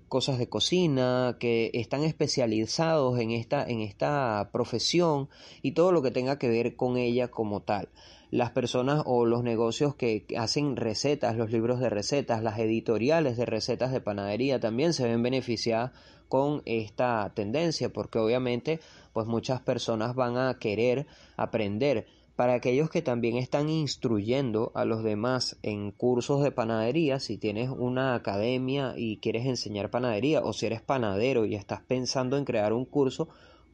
cosas 0.09 0.38
de 0.38 0.49
cocina, 0.49 1.37
que 1.38 1.71
están 1.75 2.03
especializados 2.05 3.19
en 3.21 3.31
esta, 3.33 3.65
en 3.65 3.81
esta 3.81 4.49
profesión 4.51 5.29
y 5.61 5.73
todo 5.73 5.93
lo 5.93 6.03
que 6.03 6.11
tenga 6.11 6.38
que 6.38 6.49
ver 6.49 6.75
con 6.75 6.97
ella 6.97 7.29
como 7.29 7.61
tal. 7.61 7.91
Las 8.31 8.51
personas 8.51 9.03
o 9.05 9.27
los 9.27 9.43
negocios 9.43 9.95
que 9.95 10.25
hacen 10.38 10.77
recetas, 10.77 11.37
los 11.37 11.53
libros 11.53 11.81
de 11.81 11.91
recetas, 11.91 12.43
las 12.43 12.59
editoriales 12.59 13.37
de 13.37 13.45
recetas 13.45 13.93
de 13.93 14.01
panadería 14.01 14.59
también 14.59 14.95
se 14.95 15.07
ven 15.07 15.23
beneficiadas 15.23 15.93
con 16.33 16.62
esta 16.64 17.31
tendencia 17.35 17.92
porque 17.92 18.18
obviamente 18.18 18.81
pues 19.12 19.27
muchas 19.27 19.61
personas 19.61 20.14
van 20.14 20.38
a 20.38 20.59
querer 20.59 21.07
aprender. 21.37 22.07
Para 22.37 22.55
aquellos 22.55 22.88
que 22.88 23.03
también 23.03 23.37
están 23.37 23.68
instruyendo 23.68 24.73
a 24.75 24.87
los 24.87 25.05
demás 25.05 25.59
en 25.62 25.90
cursos 25.90 26.42
de 26.42 26.51
panadería, 26.51 27.21
si 27.21 27.37
tienes 27.37 27.68
una 27.68 28.14
academia 28.14 28.95
y 28.97 29.18
quieres 29.18 29.45
enseñar 29.45 29.90
panadería 29.90 30.40
o 30.40 30.55
si 30.55 30.64
eres 30.64 30.81
panadero 30.81 31.45
y 31.45 31.55
estás 31.55 31.83
pensando 31.83 32.38
en 32.38 32.47
crear 32.47 32.73
un 32.73 32.87
curso, 32.87 33.29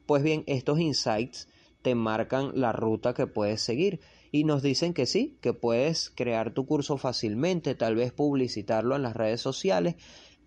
pues 0.06 0.24
bien, 0.24 0.42
estos 0.48 0.80
insights 0.80 1.46
te 1.82 1.94
marcan 1.94 2.50
la 2.56 2.72
ruta 2.72 3.14
que 3.14 3.28
puedes 3.28 3.60
seguir. 3.60 4.00
Y 4.32 4.42
nos 4.42 4.62
dicen 4.62 4.94
que 4.94 5.06
sí, 5.06 5.38
que 5.40 5.52
puedes 5.52 6.10
crear 6.10 6.52
tu 6.52 6.66
curso 6.66 6.98
fácilmente, 6.98 7.76
tal 7.76 7.94
vez 7.94 8.12
publicitarlo 8.12 8.96
en 8.96 9.02
las 9.02 9.14
redes 9.14 9.40
sociales 9.40 9.94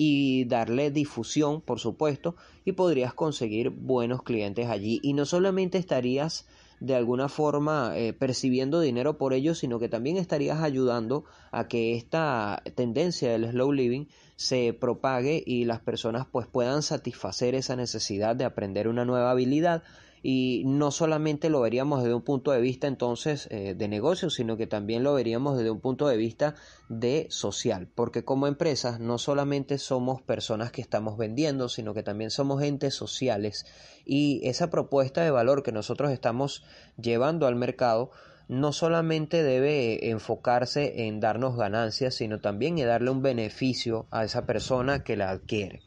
y 0.03 0.45
darle 0.45 0.89
difusión, 0.89 1.61
por 1.61 1.79
supuesto, 1.79 2.35
y 2.65 2.71
podrías 2.71 3.13
conseguir 3.13 3.69
buenos 3.69 4.23
clientes 4.23 4.67
allí. 4.67 4.99
Y 5.03 5.13
no 5.13 5.27
solamente 5.27 5.77
estarías 5.77 6.47
de 6.79 6.95
alguna 6.95 7.29
forma 7.29 7.95
eh, 7.95 8.11
percibiendo 8.11 8.79
dinero 8.79 9.19
por 9.19 9.33
ello, 9.33 9.53
sino 9.53 9.77
que 9.77 9.89
también 9.89 10.17
estarías 10.17 10.63
ayudando 10.63 11.25
a 11.51 11.67
que 11.67 11.95
esta 11.95 12.63
tendencia 12.73 13.31
del 13.31 13.51
slow 13.51 13.71
living 13.71 14.07
se 14.37 14.73
propague 14.73 15.43
y 15.45 15.65
las 15.65 15.81
personas 15.81 16.25
pues 16.31 16.47
puedan 16.47 16.81
satisfacer 16.81 17.53
esa 17.53 17.75
necesidad 17.75 18.35
de 18.35 18.45
aprender 18.45 18.87
una 18.87 19.05
nueva 19.05 19.29
habilidad 19.29 19.83
y 20.23 20.63
no 20.65 20.91
solamente 20.91 21.49
lo 21.49 21.61
veríamos 21.61 22.03
desde 22.03 22.13
un 22.13 22.21
punto 22.21 22.51
de 22.51 22.61
vista 22.61 22.87
entonces 22.87 23.47
eh, 23.49 23.73
de 23.75 23.87
negocio, 23.87 24.29
sino 24.29 24.55
que 24.55 24.67
también 24.67 25.03
lo 25.03 25.13
veríamos 25.13 25.57
desde 25.57 25.71
un 25.71 25.79
punto 25.79 26.07
de 26.07 26.17
vista 26.17 26.55
de 26.89 27.27
social, 27.29 27.87
porque 27.95 28.23
como 28.23 28.47
empresas 28.47 28.99
no 28.99 29.17
solamente 29.17 29.77
somos 29.77 30.21
personas 30.21 30.71
que 30.71 30.81
estamos 30.81 31.17
vendiendo, 31.17 31.69
sino 31.69 31.93
que 31.93 32.03
también 32.03 32.29
somos 32.29 32.61
entes 32.61 32.93
sociales 32.93 33.65
y 34.05 34.41
esa 34.43 34.69
propuesta 34.69 35.23
de 35.23 35.31
valor 35.31 35.63
que 35.63 35.71
nosotros 35.71 36.11
estamos 36.11 36.63
llevando 36.97 37.47
al 37.47 37.55
mercado 37.55 38.11
no 38.47 38.73
solamente 38.73 39.43
debe 39.43 40.09
enfocarse 40.09 41.07
en 41.07 41.21
darnos 41.21 41.55
ganancias, 41.55 42.15
sino 42.15 42.41
también 42.41 42.77
en 42.79 42.87
darle 42.87 43.09
un 43.09 43.21
beneficio 43.21 44.07
a 44.11 44.25
esa 44.25 44.45
persona 44.45 45.05
que 45.05 45.15
la 45.15 45.29
adquiere. 45.29 45.81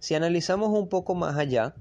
Si 0.00 0.16
analizamos 0.16 0.70
un 0.70 0.88
poco 0.88 1.14
más 1.14 1.36
allá, 1.36 1.74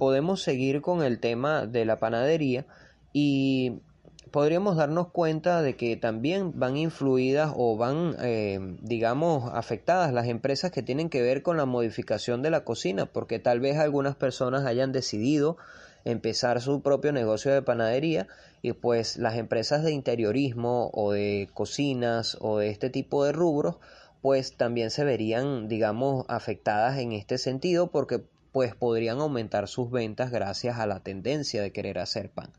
podemos 0.00 0.40
seguir 0.40 0.80
con 0.80 1.02
el 1.02 1.20
tema 1.20 1.66
de 1.66 1.84
la 1.84 1.98
panadería 1.98 2.64
y 3.12 3.82
podríamos 4.30 4.76
darnos 4.76 5.08
cuenta 5.08 5.60
de 5.60 5.76
que 5.76 5.94
también 5.98 6.58
van 6.58 6.78
influidas 6.78 7.52
o 7.54 7.76
van, 7.76 8.16
eh, 8.22 8.78
digamos, 8.80 9.50
afectadas 9.52 10.14
las 10.14 10.26
empresas 10.26 10.70
que 10.70 10.82
tienen 10.82 11.10
que 11.10 11.20
ver 11.20 11.42
con 11.42 11.58
la 11.58 11.66
modificación 11.66 12.40
de 12.40 12.48
la 12.48 12.64
cocina, 12.64 13.04
porque 13.04 13.38
tal 13.40 13.60
vez 13.60 13.76
algunas 13.76 14.16
personas 14.16 14.64
hayan 14.64 14.90
decidido 14.90 15.58
empezar 16.06 16.62
su 16.62 16.80
propio 16.80 17.12
negocio 17.12 17.52
de 17.52 17.60
panadería 17.60 18.26
y 18.62 18.72
pues 18.72 19.18
las 19.18 19.36
empresas 19.36 19.84
de 19.84 19.92
interiorismo 19.92 20.90
o 20.94 21.12
de 21.12 21.50
cocinas 21.52 22.38
o 22.40 22.56
de 22.56 22.70
este 22.70 22.88
tipo 22.88 23.22
de 23.26 23.32
rubros 23.32 23.76
pues 24.22 24.56
también 24.56 24.90
se 24.90 25.04
verían 25.04 25.68
digamos 25.68 26.24
afectadas 26.28 26.98
en 26.98 27.12
este 27.12 27.36
sentido 27.36 27.90
porque 27.90 28.22
pues 28.52 28.74
podrían 28.74 29.20
aumentar 29.20 29.68
sus 29.68 29.90
ventas 29.90 30.30
gracias 30.30 30.78
a 30.78 30.86
la 30.86 31.00
tendencia 31.00 31.62
de 31.62 31.72
querer 31.72 31.98
hacer 31.98 32.30
pan. 32.30 32.50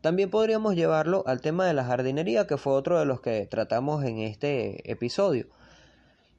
También 0.00 0.30
podríamos 0.30 0.76
llevarlo 0.76 1.24
al 1.26 1.40
tema 1.40 1.66
de 1.66 1.74
la 1.74 1.84
jardinería, 1.84 2.46
que 2.46 2.56
fue 2.56 2.72
otro 2.72 2.98
de 2.98 3.04
los 3.04 3.20
que 3.20 3.46
tratamos 3.46 4.04
en 4.04 4.18
este 4.18 4.90
episodio. 4.90 5.46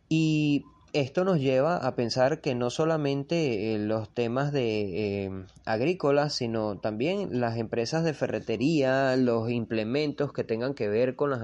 Y 0.07 0.63
esto 0.93 1.23
nos 1.23 1.39
lleva 1.39 1.77
a 1.77 1.95
pensar 1.95 2.41
que 2.41 2.55
no 2.55 2.69
solamente 2.69 3.75
eh, 3.75 3.79
los 3.79 4.09
temas 4.09 4.51
de 4.51 5.25
eh, 5.25 5.45
agrícolas, 5.65 6.33
sino 6.33 6.79
también 6.79 7.39
las 7.39 7.57
empresas 7.57 8.03
de 8.03 8.13
ferretería, 8.13 9.15
los 9.17 9.51
implementos 9.51 10.33
que 10.33 10.43
tengan 10.43 10.73
que 10.73 10.87
ver 10.87 11.15
con 11.15 11.29
la, 11.29 11.39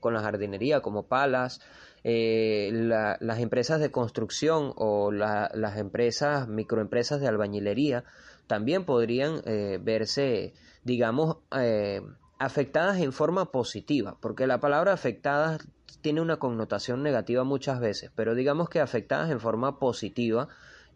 con 0.00 0.12
la 0.12 0.20
jardinería, 0.20 0.82
como 0.82 1.04
palas, 1.04 1.60
eh, 2.04 2.70
las 2.72 3.38
empresas 3.38 3.80
de 3.80 3.90
construcción 3.90 4.72
o 4.76 5.12
las 5.12 5.76
empresas, 5.76 6.48
microempresas 6.48 7.20
de 7.20 7.28
albañilería, 7.28 8.04
también 8.46 8.84
podrían 8.84 9.42
verse, 9.82 10.54
digamos, 10.82 11.36
afectadas 12.38 12.98
en 12.98 13.12
forma 13.12 13.52
positiva, 13.52 14.16
porque 14.20 14.46
la 14.46 14.60
palabra 14.60 14.92
afectadas 14.92 15.60
tiene 16.00 16.20
una 16.20 16.38
connotación 16.38 17.02
negativa 17.02 17.44
muchas 17.44 17.80
veces, 17.80 18.10
pero 18.14 18.34
digamos 18.34 18.68
que 18.68 18.80
afectadas 18.80 19.30
en 19.30 19.40
forma 19.40 19.78
positiva, 19.78 20.48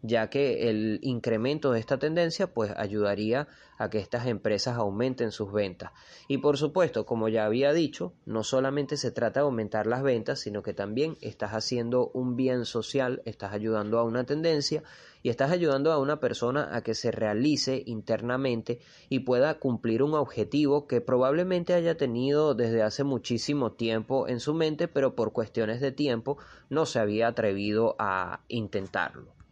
ya 0.07 0.29
que 0.29 0.69
el 0.69 0.99
incremento 1.01 1.71
de 1.71 1.79
esta 1.79 1.97
tendencia 1.97 2.47
pues 2.53 2.71
ayudaría 2.75 3.47
a 3.77 3.89
que 3.89 3.99
estas 3.99 4.27
empresas 4.27 4.77
aumenten 4.77 5.31
sus 5.31 5.51
ventas. 5.51 5.91
Y 6.27 6.37
por 6.37 6.57
supuesto, 6.57 7.05
como 7.05 7.27
ya 7.27 7.45
había 7.45 7.73
dicho, 7.73 8.13
no 8.25 8.43
solamente 8.43 8.97
se 8.97 9.11
trata 9.11 9.41
de 9.41 9.45
aumentar 9.45 9.87
las 9.87 10.03
ventas, 10.03 10.39
sino 10.39 10.63
que 10.63 10.73
también 10.73 11.17
estás 11.21 11.51
haciendo 11.51 12.09
un 12.13 12.35
bien 12.35 12.65
social, 12.65 13.21
estás 13.25 13.53
ayudando 13.53 13.99
a 13.99 14.03
una 14.03 14.25
tendencia 14.25 14.83
y 15.23 15.29
estás 15.29 15.51
ayudando 15.51 15.91
a 15.91 15.97
una 15.97 16.19
persona 16.19 16.69
a 16.75 16.81
que 16.81 16.93
se 16.93 17.11
realice 17.11 17.83
internamente 17.85 18.79
y 19.09 19.19
pueda 19.19 19.59
cumplir 19.59 20.03
un 20.03 20.13
objetivo 20.13 20.87
que 20.87 21.01
probablemente 21.01 21.73
haya 21.73 21.97
tenido 21.97 22.53
desde 22.53 22.83
hace 22.83 23.03
muchísimo 23.03 23.73
tiempo 23.73 24.27
en 24.27 24.39
su 24.39 24.53
mente, 24.53 24.87
pero 24.87 25.15
por 25.15 25.33
cuestiones 25.33 25.81
de 25.81 25.91
tiempo 25.91 26.37
no 26.69 26.85
se 26.85 26.99
había 26.99 27.27
atrevido 27.27 27.95
a 27.97 28.41
intentarlo. 28.47 29.44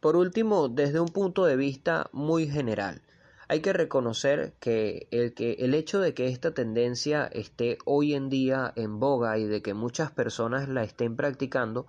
Por 0.00 0.16
último, 0.16 0.68
desde 0.68 1.00
un 1.00 1.08
punto 1.08 1.44
de 1.44 1.56
vista 1.56 2.08
muy 2.12 2.48
general, 2.48 3.02
hay 3.48 3.60
que 3.60 3.72
reconocer 3.72 4.54
que 4.60 5.06
el, 5.10 5.32
que 5.32 5.52
el 5.60 5.74
hecho 5.74 6.00
de 6.00 6.14
que 6.14 6.28
esta 6.28 6.52
tendencia 6.52 7.26
esté 7.26 7.78
hoy 7.84 8.14
en 8.14 8.28
día 8.28 8.72
en 8.76 8.98
boga 8.98 9.38
y 9.38 9.44
de 9.44 9.62
que 9.62 9.72
muchas 9.72 10.10
personas 10.10 10.68
la 10.68 10.82
estén 10.82 11.16
practicando 11.16 11.86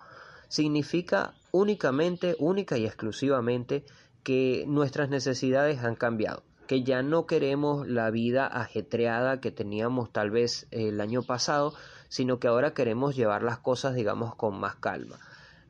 significa 0.47 1.33
únicamente, 1.51 2.35
única 2.39 2.77
y 2.77 2.85
exclusivamente 2.85 3.83
que 4.23 4.65
nuestras 4.67 5.09
necesidades 5.09 5.83
han 5.83 5.95
cambiado, 5.95 6.43
que 6.67 6.83
ya 6.83 7.01
no 7.01 7.25
queremos 7.25 7.87
la 7.87 8.11
vida 8.11 8.45
ajetreada 8.45 9.41
que 9.41 9.51
teníamos 9.51 10.11
tal 10.11 10.29
vez 10.29 10.67
el 10.71 11.01
año 11.01 11.23
pasado, 11.23 11.73
sino 12.07 12.39
que 12.39 12.47
ahora 12.47 12.73
queremos 12.73 13.15
llevar 13.15 13.43
las 13.43 13.57
cosas, 13.57 13.95
digamos, 13.95 14.35
con 14.35 14.59
más 14.59 14.75
calma. 14.75 15.17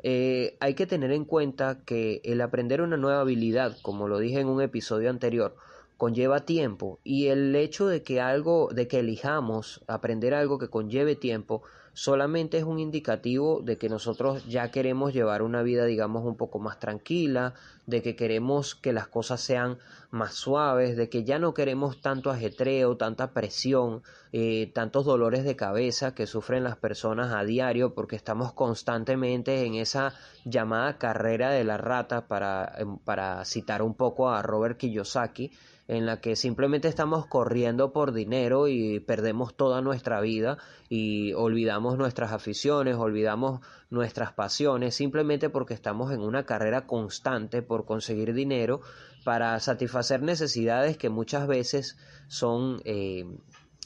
Eh, 0.10 0.56
hay 0.62 0.74
que 0.74 0.88
tener 0.88 1.12
en 1.12 1.26
cuenta 1.26 1.84
que 1.84 2.22
el 2.24 2.40
aprender 2.40 2.82
una 2.82 2.96
nueva 2.96 3.20
habilidad, 3.20 3.76
como 3.82 4.08
lo 4.08 4.20
dije 4.20 4.40
en 4.40 4.48
un 4.48 4.62
episodio 4.62 5.10
anterior, 5.10 5.58
conlleva 5.98 6.46
tiempo 6.46 7.02
y 7.04 7.28
el 7.28 7.54
hecho 7.58 7.88
de 7.88 8.04
que 8.04 8.22
algo, 8.22 8.70
de 8.74 8.88
que 8.88 9.00
elijamos 9.00 9.84
aprender 9.86 10.34
algo 10.34 10.60
que 10.60 10.70
conlleve 10.70 11.18
tiempo, 11.18 11.62
solamente 11.98 12.60
es 12.60 12.64
un 12.64 12.78
indicativo 12.78 13.62
de 13.64 13.80
que 13.80 13.90
nosotros 13.90 14.46
ya 14.46 14.70
queremos 14.70 15.16
llevar 15.16 15.42
una 15.42 15.64
vida 15.64 15.86
digamos 15.86 16.24
un 16.26 16.38
poco 16.38 16.60
más 16.60 16.80
tranquila, 16.80 17.56
de 17.88 18.04
que 18.04 18.16
queremos 18.16 18.76
que 18.76 18.94
las 18.94 19.08
cosas 19.08 19.42
sean 19.42 19.80
más 20.12 20.36
suaves, 20.36 20.96
de 20.96 21.10
que 21.10 21.24
ya 21.24 21.40
no 21.40 21.56
queremos 21.56 22.00
tanto 22.00 22.30
ajetreo, 22.30 22.98
tanta 22.98 23.34
presión, 23.34 24.04
eh, 24.32 24.72
tantos 24.76 25.06
dolores 25.06 25.44
de 25.44 25.56
cabeza 25.56 26.14
que 26.14 26.28
sufren 26.28 26.64
las 26.64 26.78
personas 26.78 27.34
a 27.34 27.44
diario 27.44 27.96
porque 27.96 28.16
estamos 28.16 28.54
constantemente 28.54 29.66
en 29.66 29.74
esa 29.74 30.14
llamada 30.46 31.00
carrera 31.00 31.50
de 31.50 31.64
la 31.64 31.78
rata 31.78 32.28
para, 32.28 32.76
em, 32.78 33.00
para 33.00 33.44
citar 33.44 33.82
un 33.82 33.96
poco 33.96 34.30
a 34.30 34.44
Robert 34.44 34.78
Kiyosaki 34.78 35.52
en 35.88 36.06
la 36.06 36.20
que 36.20 36.36
simplemente 36.36 36.90
estamos 36.90 37.28
corriendo 37.28 37.94
por 37.94 38.12
dinero 38.12 38.68
y 38.68 39.00
perdemos 39.00 39.56
toda 39.56 39.82
nuestra 39.82 40.20
vida 40.20 40.58
y 40.90 41.34
olvidamos 41.34 41.98
nuestras 41.98 42.34
aficiones, 42.34 42.96
olvidamos 42.96 43.62
nuestras 43.90 44.34
pasiones, 44.34 44.96
simplemente 44.96 45.50
porque 45.50 45.74
estamos 45.74 46.12
en 46.12 46.20
una 46.20 46.46
carrera 46.46 46.86
constante 46.86 47.62
por 47.62 47.86
conseguir 47.86 48.34
dinero 48.34 48.82
para 49.24 49.60
satisfacer 49.62 50.22
necesidades 50.22 50.98
que 50.98 51.10
muchas 51.10 51.48
veces 51.48 51.98
son, 52.28 52.82
eh, 52.84 53.24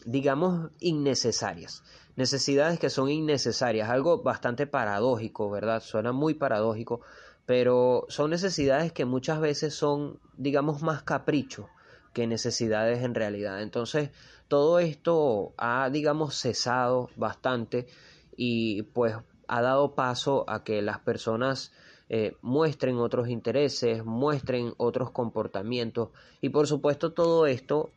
digamos, 0.06 0.72
innecesarias. 0.80 1.84
Necesidades 2.16 2.80
que 2.80 2.90
son 2.90 3.10
innecesarias, 3.10 3.90
algo 3.90 4.24
bastante 4.24 4.66
paradójico, 4.66 5.52
¿verdad? 5.52 5.82
Suena 5.82 6.12
muy 6.12 6.34
paradójico, 6.34 7.02
pero 7.46 8.06
son 8.10 8.32
necesidades 8.32 8.92
que 8.92 9.06
muchas 9.06 9.40
veces 9.40 9.76
son, 9.76 10.20
digamos, 10.36 10.82
más 10.82 11.04
capricho 11.04 11.70
que 12.13 12.28
necesidades 12.28 13.04
en 13.04 13.15
realidad. 13.15 13.62
Entonces, 13.62 14.10
todo 14.47 14.80
esto 14.80 15.54
ha, 15.58 15.89
digamos, 15.89 16.36
cesado 16.36 17.10
bastante 17.15 17.88
y 18.36 18.84
pues 18.84 19.15
ha 19.47 19.62
dado 19.62 19.95
paso 19.95 20.45
a 20.50 20.63
que 20.63 20.82
las 20.82 21.00
personas 21.00 21.71
eh, 22.13 22.36
muestren 22.41 22.97
otros 22.97 23.30
intereses, 23.30 24.04
muestren 24.04 24.74
otros 24.76 25.12
comportamientos 25.12 26.10
y 26.41 26.50
por 26.50 26.67
supuesto 26.67 27.13
todo 27.13 27.47
esto 27.47 27.89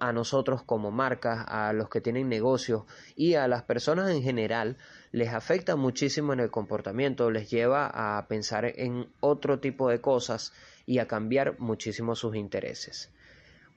a 0.00 0.12
nosotros 0.12 0.64
como 0.64 0.90
marcas, 0.90 1.44
a 1.46 1.72
los 1.72 1.88
que 1.88 2.00
tienen 2.00 2.28
negocios 2.28 2.82
y 3.14 3.34
a 3.34 3.46
las 3.46 3.62
personas 3.62 4.10
en 4.10 4.24
general 4.24 4.76
les 5.12 5.28
afecta 5.28 5.76
muchísimo 5.76 6.32
en 6.32 6.40
el 6.40 6.50
comportamiento, 6.50 7.30
les 7.30 7.48
lleva 7.48 7.86
a 7.86 8.26
pensar 8.26 8.64
en 8.64 9.06
otro 9.20 9.60
tipo 9.60 9.88
de 9.88 10.00
cosas 10.00 10.52
y 10.86 10.98
a 10.98 11.06
cambiar 11.06 11.60
muchísimo 11.60 12.16
sus 12.16 12.34
intereses. 12.34 13.12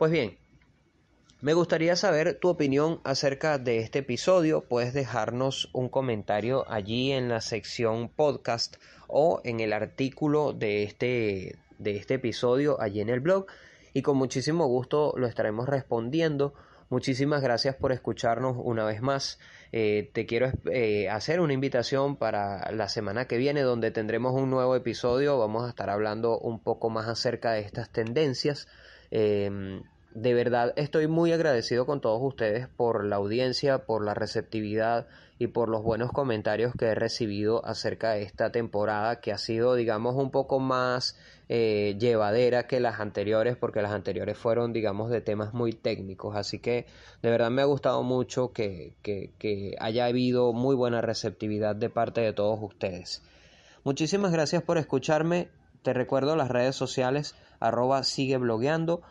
Pues 0.04 0.12
bien, 0.12 0.38
me 1.40 1.54
gustaría 1.54 1.96
saber 1.96 2.38
tu 2.38 2.50
opinión 2.50 3.00
acerca 3.06 3.58
de 3.58 3.78
este 3.78 4.00
episodio. 4.00 4.60
Puedes 4.60 4.94
dejarnos 4.94 5.70
un 5.72 5.88
comentario 5.88 6.70
allí 6.70 7.14
en 7.14 7.30
la 7.30 7.40
sección 7.40 8.10
podcast 8.10 8.76
o 9.08 9.40
en 9.46 9.62
el 9.62 9.72
artículo 9.72 10.52
de 10.52 10.84
este, 10.84 11.56
de 11.80 11.96
este 11.96 12.16
episodio 12.16 12.82
allí 12.82 13.00
en 13.00 13.08
el 13.08 13.22
blog 13.22 13.46
y 13.94 14.02
con 14.02 14.18
muchísimo 14.18 14.68
gusto 14.68 15.14
lo 15.16 15.26
estaremos 15.26 15.70
respondiendo. 15.70 16.54
Muchísimas 16.90 17.42
gracias 17.42 17.78
por 17.78 17.94
escucharnos 17.94 18.58
una 18.60 18.84
vez 18.84 19.02
más. 19.02 19.40
Eh, 19.72 20.12
te 20.12 20.26
quiero 20.26 20.52
eh, 20.70 21.08
hacer 21.08 21.40
una 21.40 21.54
invitación 21.54 22.18
para 22.18 22.74
la 22.74 22.90
semana 22.90 23.26
que 23.26 23.38
viene 23.38 23.62
donde 23.62 23.90
tendremos 23.92 24.34
un 24.34 24.50
nuevo 24.50 24.76
episodio. 24.76 25.40
Vamos 25.40 25.64
a 25.64 25.70
estar 25.70 25.90
hablando 25.90 26.38
un 26.40 26.60
poco 26.60 26.90
más 26.90 27.08
acerca 27.08 27.54
de 27.54 27.62
estas 27.62 27.90
tendencias. 27.90 28.68
Em, 29.16 29.84
de 30.16 30.34
verdad 30.34 30.74
estoy 30.76 31.08
muy 31.08 31.32
agradecido 31.32 31.86
con 31.86 32.00
todos 32.00 32.22
ustedes 32.22 32.68
por 32.68 33.04
la 33.04 33.16
audiencia, 33.16 33.80
por 33.80 34.06
la 34.06 34.14
receptividad 34.14 35.08
y 35.40 35.48
por 35.48 35.70
los 35.70 35.82
buenos 35.82 36.12
comentarios 36.12 36.74
que 36.78 36.86
he 36.86 36.96
recibido 36.96 37.66
acerca 37.66 38.12
de 38.12 38.22
esta 38.22 38.52
temporada 38.52 39.20
que 39.22 39.32
ha 39.32 39.40
sido 39.40 39.74
digamos 39.74 40.16
un 40.16 40.30
poco 40.30 40.60
más 40.60 41.18
eh, 41.50 41.96
llevadera 42.00 42.68
que 42.68 42.80
las 42.80 43.00
anteriores 43.00 43.58
porque 43.58 43.82
las 43.82 43.92
anteriores 43.92 44.38
fueron 44.38 44.72
digamos 44.72 45.10
de 45.10 45.22
temas 45.22 45.54
muy 45.54 45.74
técnicos. 45.74 46.36
Así 46.36 46.60
que 46.60 46.86
de 47.24 47.30
verdad 47.32 47.50
me 47.50 47.64
ha 47.64 47.66
gustado 47.66 48.04
mucho 48.04 48.54
que, 48.54 48.94
que 49.02 49.76
haya 49.80 50.06
habido 50.06 50.54
muy 50.54 50.76
buena 50.76 51.02
receptividad 51.02 51.76
de 51.76 51.90
parte 51.90 52.22
de 52.22 52.34
todos 52.34 52.60
ustedes. 52.62 53.24
Muchísimas 53.84 54.32
gracias 54.32 54.62
por 54.62 54.78
escucharme. 54.78 55.50
Te 55.82 55.92
recuerdo 55.92 56.36
las 56.36 56.50
redes 56.50 56.76
sociales 56.76 57.36
arroba 57.60 58.04
sigue 58.04 58.38
blogueando 58.38 59.02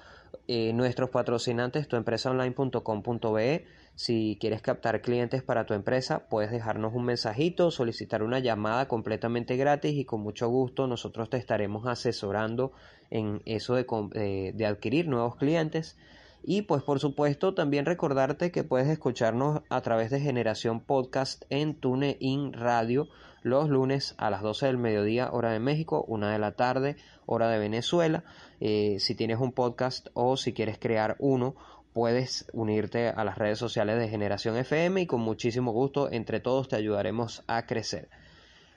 eh, 0.49 0.73
nuestros 0.73 1.11
patrocinantes 1.11 1.89
tuempresaonline.com.be. 1.89 3.65
Si 3.95 4.39
quieres 4.41 4.63
captar 4.63 5.03
clientes 5.03 5.43
para 5.43 5.67
tu 5.67 5.75
empresa, 5.75 6.29
puedes 6.29 6.51
dejarnos 6.51 6.95
un 6.95 7.05
mensajito, 7.05 7.71
solicitar 7.71 8.23
una 8.23 8.39
llamada 8.39 8.89
completamente 8.89 9.57
gratis 9.57 9.93
y 9.95 10.05
con 10.05 10.23
mucho 10.23 10.49
gusto 10.49 10.87
nosotros 10.87 11.29
te 11.29 11.37
estaremos 11.37 11.87
asesorando 11.87 12.73
en 13.11 13.43
eso 13.45 13.75
de, 13.75 13.87
eh, 14.15 14.53
de 14.55 14.67
adquirir 14.67 15.09
nuevos 15.09 15.37
clientes. 15.37 15.97
Y 16.43 16.63
pues 16.63 16.83
por 16.83 16.99
supuesto 16.99 17.55
también 17.55 17.87
recordarte 17.87 18.51
que 18.51 18.65
puedes 18.65 18.89
escucharnos 18.89 19.63
a 19.69 19.81
través 19.83 20.11
de 20.11 20.21
Generación 20.21 20.81
Podcast 20.81 21.45
en 21.51 21.75
TuneIn 21.75 22.53
Radio 22.53 23.09
los 23.43 23.69
lunes 23.69 24.15
a 24.19 24.31
las 24.31 24.43
12 24.43 24.67
del 24.67 24.79
mediodía 24.79 25.31
hora 25.33 25.51
de 25.51 25.61
México, 25.61 26.05
una 26.07 26.33
de 26.33 26.39
la 26.39 26.53
tarde 26.53 26.97
hora 27.27 27.49
de 27.49 27.59
Venezuela. 27.59 28.25
Eh, 28.65 29.01
si 29.01 29.17
tienes 29.17 29.41
un 29.41 29.51
podcast 29.51 30.07
o 30.15 30.37
si 30.37 30.53
quieres 30.53 30.79
crear 30.79 31.17
uno, 31.19 31.57
puedes 31.93 32.47
unirte 32.53 33.09
a 33.09 33.25
las 33.25 33.37
redes 33.37 33.59
sociales 33.59 33.99
de 33.99 34.09
Generación 34.09 34.57
FM 34.57 35.01
y 35.01 35.07
con 35.07 35.21
muchísimo 35.21 35.73
gusto 35.73 36.13
entre 36.13 36.39
todos 36.39 36.69
te 36.69 36.77
ayudaremos 36.77 37.43
a 37.49 37.67
crecer. 37.67 38.09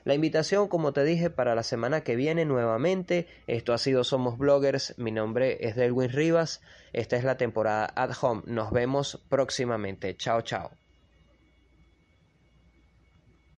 La 0.02 0.14
invitación, 0.14 0.66
como 0.66 0.92
te 0.92 1.04
dije, 1.04 1.30
para 1.30 1.54
la 1.54 1.62
semana 1.62 2.00
que 2.00 2.16
viene 2.16 2.44
nuevamente. 2.44 3.28
Esto 3.46 3.72
ha 3.72 3.78
sido 3.78 4.02
Somos 4.02 4.38
Bloggers. 4.38 4.94
Mi 4.98 5.12
nombre 5.12 5.58
es 5.60 5.76
Delwin 5.76 6.10
Rivas. 6.10 6.62
Esta 6.92 7.16
es 7.16 7.22
la 7.22 7.36
temporada 7.36 7.92
At 7.94 8.10
Home. 8.22 8.42
Nos 8.46 8.72
vemos 8.72 9.22
próximamente. 9.28 10.16
Chao, 10.16 10.40
chao. 10.40 10.72